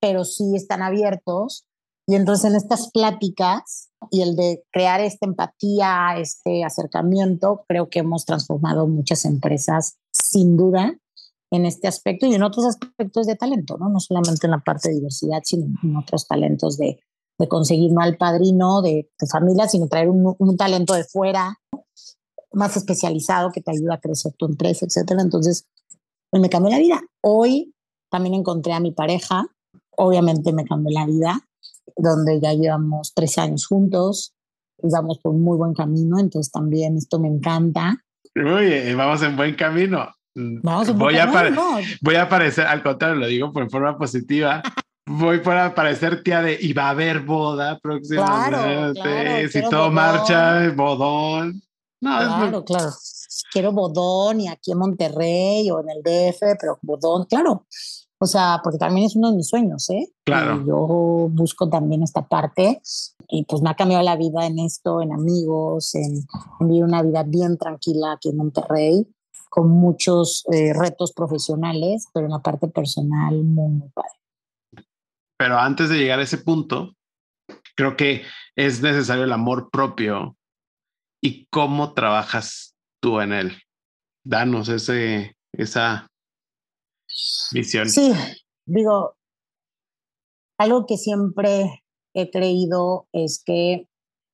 [0.00, 1.66] pero sí están abiertos.
[2.06, 8.00] Y entonces en estas pláticas y el de crear esta empatía, este acercamiento, creo que
[8.00, 10.96] hemos transformado muchas empresas sin duda
[11.50, 13.88] en este aspecto y en otros aspectos de talento, ¿no?
[13.88, 17.00] No solamente en la parte de diversidad, sino en otros talentos de,
[17.38, 21.58] de conseguir no al padrino de tu familia, sino traer un, un talento de fuera,
[22.52, 25.22] más especializado que te ayuda a crecer tu empresa, etcétera.
[25.22, 25.66] Entonces,
[26.30, 27.00] pues me cambió la vida.
[27.22, 27.74] Hoy
[28.10, 29.46] también encontré a mi pareja,
[29.96, 31.48] obviamente me cambió la vida,
[31.96, 34.34] donde ya llevamos tres años juntos,
[34.82, 38.04] vamos por un muy buen camino, entonces también esto me encanta.
[38.36, 40.06] Oye, vamos en buen camino.
[40.34, 40.60] Mm,
[40.96, 41.26] voy, a
[42.02, 44.62] voy a aparecer, al contrario, lo digo por forma positiva.
[45.06, 49.48] voy para aparecer tía de y va a haber boda próximamente.
[49.48, 51.60] si todo marcha, bodón.
[52.00, 52.90] No, claro, claro.
[53.52, 57.66] Quiero bodón y aquí en Monterrey o en el DF, pero bodón, claro.
[58.22, 60.12] O sea, porque también es uno de mis sueños, ¿eh?
[60.24, 60.62] Claro.
[60.66, 62.80] yo busco también esta parte
[63.28, 66.26] y pues me ha cambiado la vida en esto, en amigos, en,
[66.60, 69.06] en vivir una vida bien tranquila aquí en Monterrey
[69.50, 74.86] con muchos eh, retos profesionales, pero en la parte personal muy, muy padre.
[75.36, 76.94] Pero antes de llegar a ese punto,
[77.76, 78.22] creo que
[78.56, 80.36] es necesario el amor propio
[81.20, 83.62] y cómo trabajas tú en él.
[84.24, 86.06] Danos ese, esa
[87.52, 87.88] visión.
[87.88, 88.12] Sí,
[88.66, 89.16] digo,
[90.58, 91.82] algo que siempre
[92.14, 93.88] he creído es que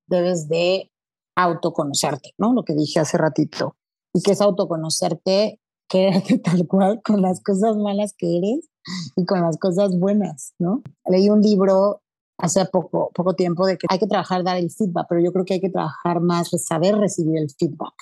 [0.09, 0.91] debes de
[1.37, 2.53] autoconocerte, ¿no?
[2.53, 3.77] Lo que dije hace ratito.
[4.17, 8.71] Y que es autoconocerte, quédate tal cual con las cosas malas que eres
[9.15, 10.83] y con las cosas buenas, ¿no?
[11.07, 12.01] Leí un libro
[12.39, 15.45] hace poco, poco tiempo de que hay que trabajar, dar el feedback, pero yo creo
[15.45, 17.95] que hay que trabajar más, saber recibir el feedback,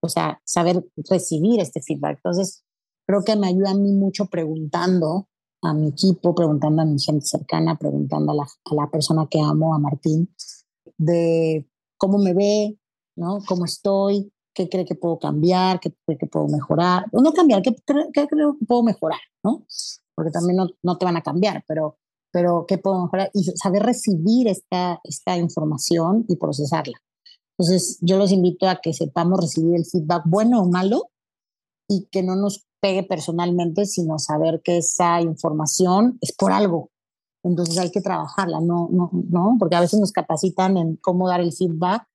[0.00, 2.18] o sea, saber recibir este feedback.
[2.18, 2.62] Entonces,
[3.04, 5.26] creo que me ayuda a mí mucho preguntando
[5.62, 9.40] a mi equipo, preguntando a mi gente cercana, preguntando a la, a la persona que
[9.40, 10.32] amo, a Martín,
[10.98, 12.78] de cómo me ve,
[13.16, 13.40] ¿no?
[13.48, 14.30] ¿Cómo estoy?
[14.58, 15.78] ¿Qué cree que puedo cambiar?
[15.78, 17.04] ¿Qué cree que puedo mejorar?
[17.12, 18.10] No cambiar, ¿qué, creo
[18.58, 19.20] que puedo mejorar?
[19.44, 19.64] ¿no?
[20.16, 21.96] Porque también no, no, te van a cambiar, pero,
[22.32, 23.30] pero ¿qué puedo mejorar?
[23.34, 26.98] Y saber recibir esta, esta información y procesarla.
[27.56, 31.10] Entonces, yo los invito a que sepamos recibir el feedback bueno o malo
[31.88, 36.90] y que no nos pegue personalmente, sino saber que esa información es por algo.
[37.44, 41.40] Entonces hay que trabajarla, no, no, no, porque a veces nos capacitan en cómo dar
[41.40, 42.08] el feedback,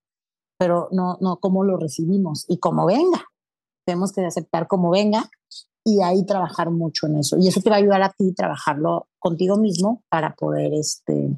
[0.64, 3.26] pero no, no cómo lo recibimos y cómo venga.
[3.86, 5.30] Tenemos que aceptar cómo venga
[5.84, 7.36] y ahí trabajar mucho en eso.
[7.38, 11.38] Y eso te va a ayudar a ti trabajarlo contigo mismo para poder este,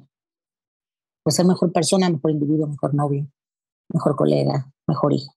[1.23, 3.27] pues, ser mejor persona, mejor individuo, mejor novio,
[3.91, 5.33] mejor colega, mejor hijo.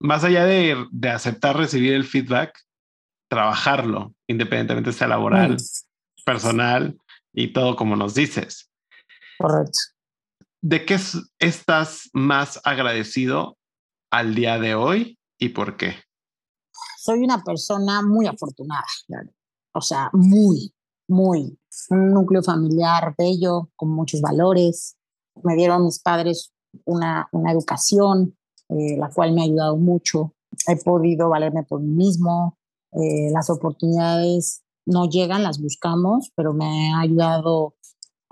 [0.00, 2.58] Más allá de, de aceptar recibir el feedback,
[3.28, 5.58] trabajarlo, independientemente sea laboral,
[6.24, 6.98] personal
[7.34, 8.70] y todo como nos dices.
[9.36, 9.95] Correcto.
[10.62, 10.98] ¿De qué
[11.38, 13.56] estás más agradecido
[14.10, 15.94] al día de hoy y por qué?
[16.98, 18.84] Soy una persona muy afortunada,
[19.72, 20.74] o sea, muy,
[21.08, 21.58] muy.
[21.90, 24.96] Un núcleo familiar bello, con muchos valores.
[25.44, 26.52] Me dieron mis padres
[26.84, 28.36] una, una educación,
[28.70, 30.34] eh, la cual me ha ayudado mucho.
[30.66, 32.58] He podido valerme por mí mismo,
[32.92, 37.74] eh, las oportunidades no llegan, las buscamos, pero me ha ayudado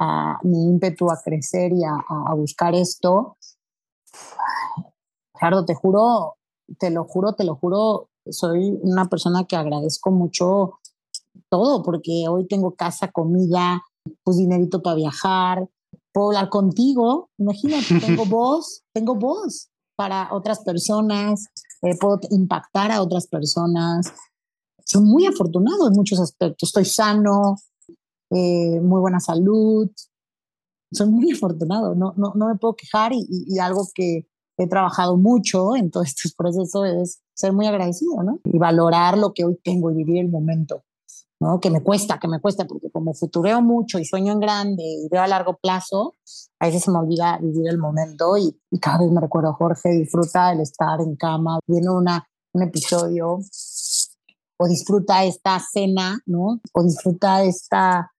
[0.05, 3.37] a mi ímpetu a crecer y a, a buscar esto.
[5.35, 6.37] Gerardo, te juro,
[6.79, 10.79] te lo juro, te lo juro, soy una persona que agradezco mucho
[11.51, 13.83] todo, porque hoy tengo casa, comida,
[14.23, 15.69] pues dinerito para viajar,
[16.13, 21.47] puedo hablar contigo, imagínate, tengo voz, tengo voz para otras personas,
[21.83, 24.13] eh, puedo impactar a otras personas,
[24.85, 26.69] soy muy afortunado en muchos aspectos.
[26.69, 27.57] Estoy sano,
[28.31, 29.91] eh, muy buena salud.
[30.93, 35.17] Soy muy afortunado, no, no, no me puedo quejar y, y, algo que he trabajado
[35.17, 38.41] mucho en todos estos procesos es ser muy agradecido, ¿no?
[38.45, 40.85] Y valorar lo que hoy tengo y vivir el momento,
[41.41, 41.59] ¿no?
[41.59, 45.09] Que me cuesta, que me cuesta, porque como futureo mucho y sueño en grande y
[45.09, 46.15] veo a largo plazo,
[46.61, 49.91] a veces se me olvida vivir el momento y, y cada vez me recuerdo, Jorge,
[49.91, 53.41] disfruta el estar en cama, viendo una, un episodio
[54.57, 56.61] o disfruta esta cena, ¿no?
[56.73, 58.13] O disfruta esta,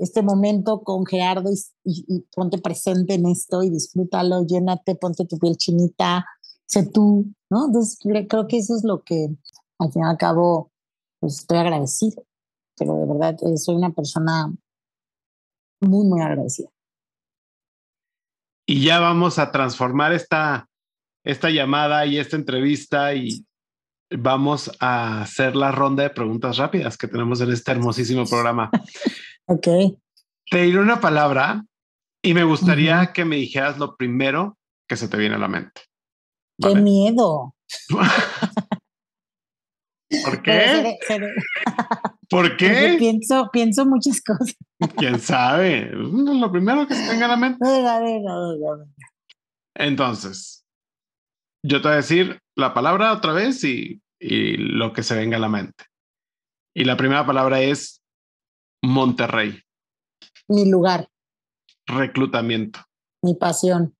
[0.00, 1.50] este momento con Gerardo
[1.84, 6.26] y, ponte presente en esto y disfrútalo, llénate, ponte tu piel chinita,
[6.66, 7.66] sé tú, ¿no?
[7.66, 9.28] Entonces creo que eso es lo que
[9.78, 10.70] al fin y al cabo
[11.20, 12.24] pues, estoy agradecido,
[12.76, 14.52] pero de verdad eh, soy una persona
[15.80, 16.68] muy, muy agradecida.
[18.66, 20.68] Y ya vamos a transformar esta,
[21.24, 23.46] esta llamada y esta entrevista y
[24.10, 28.70] vamos a hacer la ronda de preguntas rápidas que tenemos en este hermosísimo programa.
[29.48, 29.66] ok.
[30.50, 31.64] Te diré una palabra
[32.22, 34.56] y me gustaría que me dijeras lo primero
[34.88, 35.82] que se te viene a la mente.
[36.60, 37.54] ¡Qué miedo!
[40.24, 40.98] ¿Por qué?
[42.30, 42.96] ¿Por qué?
[42.98, 44.56] pienso, pienso muchas cosas.
[44.96, 45.90] ¿Quién sabe?
[45.92, 47.58] Lo primero que se tenga a la mente.
[49.74, 50.66] Entonces,
[51.64, 55.36] yo te voy a decir la palabra otra vez y, y lo que se venga
[55.36, 55.84] a la mente.
[56.74, 58.02] Y la primera palabra es
[58.88, 59.62] Monterrey.
[60.48, 61.10] Mi lugar.
[61.86, 62.80] Reclutamiento.
[63.22, 63.94] Mi pasión.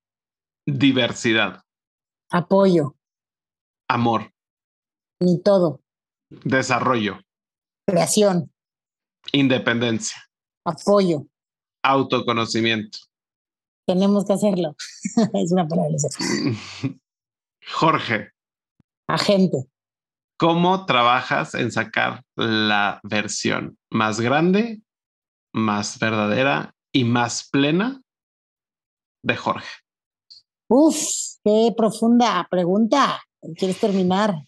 [0.67, 1.63] Diversidad.
[2.31, 2.97] Apoyo.
[3.87, 4.33] Amor.
[5.21, 5.83] Mi todo.
[6.31, 7.21] Desarrollo.
[7.87, 8.51] Creación.
[9.33, 10.17] Independencia.
[10.65, 11.27] Apoyo.
[11.83, 12.99] Autoconocimiento.
[13.87, 14.75] Tenemos que hacerlo.
[15.35, 15.97] es una palabra.
[17.77, 18.31] Jorge.
[19.07, 19.69] Agente.
[20.39, 24.81] ¿Cómo trabajas en sacar la versión más grande,
[25.53, 28.01] más verdadera y más plena
[29.25, 29.69] de Jorge?
[30.69, 30.97] Uf,
[31.43, 33.21] qué profunda pregunta.
[33.57, 34.47] ¿Quieres terminar?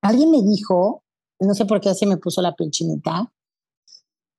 [0.00, 1.02] Alguien me dijo,
[1.40, 3.32] no sé por qué así me puso la pinchinita,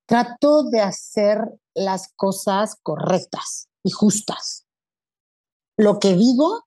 [0.06, 1.38] trato de hacer
[1.74, 4.66] las cosas correctas y justas.
[5.76, 6.64] Lo que digo,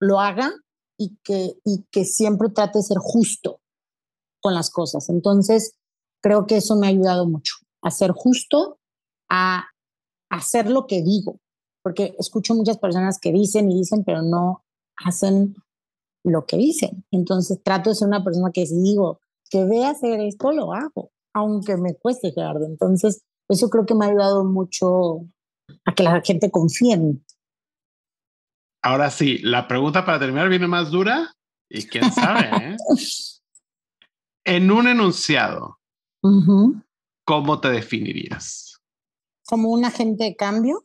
[0.00, 0.52] lo haga
[0.98, 3.60] y que, y que siempre trate de ser justo
[4.40, 5.08] con las cosas.
[5.08, 5.74] Entonces,
[6.22, 8.78] creo que eso me ha ayudado mucho, a ser justo,
[9.30, 9.64] a
[10.30, 11.38] hacer lo que digo,
[11.82, 14.64] porque escucho muchas personas que dicen y dicen, pero no
[14.96, 15.54] hacen
[16.24, 17.04] lo que dicen.
[17.10, 19.20] Entonces trato de ser una persona que si digo
[19.50, 22.64] que ve hacer esto, lo hago, aunque me cueste, Gerardo.
[22.66, 25.26] Entonces, eso creo que me ha ayudado mucho
[25.84, 27.22] a que la gente confíe en mí.
[28.84, 31.34] Ahora sí, la pregunta para terminar viene más dura
[31.70, 32.50] y quién sabe.
[32.54, 32.76] ¿eh?
[34.44, 35.78] en un enunciado,
[37.24, 38.82] ¿cómo te definirías?
[39.46, 40.84] Como un agente de cambio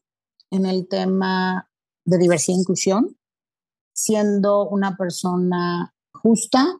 [0.49, 1.69] en el tema
[2.05, 3.17] de diversidad e inclusión,
[3.93, 6.79] siendo una persona justa,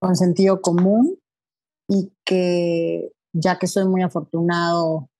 [0.00, 1.18] con sentido común
[1.86, 5.10] y que ya que soy muy afortunado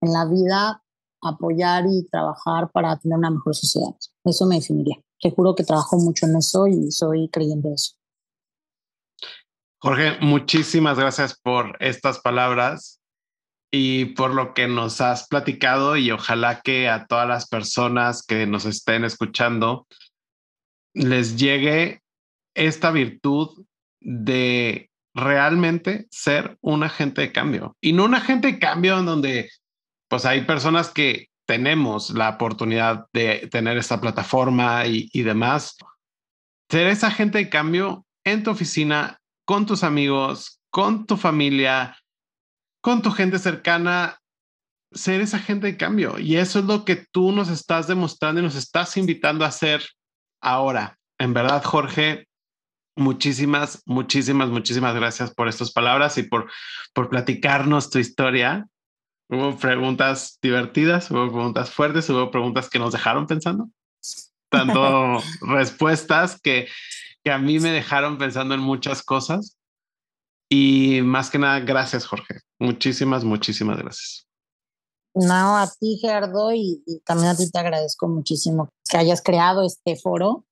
[0.00, 0.82] en la vida,
[1.20, 3.94] apoyar y trabajar para tener una mejor sociedad.
[4.26, 4.96] Eso me definiría.
[5.20, 7.94] Te juro que trabajo mucho en eso y soy creyente eso.
[9.78, 13.00] Jorge, muchísimas gracias por estas palabras
[13.70, 18.46] y por lo que nos has platicado y ojalá que a todas las personas que
[18.46, 19.86] nos estén escuchando
[20.94, 22.02] les llegue
[22.54, 23.64] esta virtud
[24.00, 29.50] de realmente ser un agente de cambio y no un agente de cambio en donde
[30.08, 35.76] pues hay personas que tenemos la oportunidad de tener esta plataforma y, y demás.
[36.70, 41.96] Ser ese agente de cambio en tu oficina, con tus amigos, con tu familia,
[42.82, 44.18] con tu gente cercana,
[44.92, 46.18] ser esa gente de cambio.
[46.18, 49.82] Y eso es lo que tú nos estás demostrando y nos estás invitando a hacer
[50.40, 50.98] ahora.
[51.18, 52.26] En verdad, Jorge,
[52.96, 56.50] muchísimas, muchísimas, muchísimas gracias por estas palabras y por,
[56.92, 58.66] por platicarnos tu historia.
[59.28, 63.68] Hubo preguntas divertidas, hubo preguntas fuertes, hubo preguntas que nos dejaron pensando.
[64.48, 66.68] Tanto respuestas que,
[67.24, 69.56] que a mí me dejaron pensando en muchas cosas.
[70.48, 72.40] Y más que nada, gracias, Jorge.
[72.60, 74.26] Muchísimas, muchísimas gracias.
[75.16, 79.96] No, a ti, Gerardo, y, también a ti te agradezco muchísimo que hayas creado este
[79.96, 80.44] foro,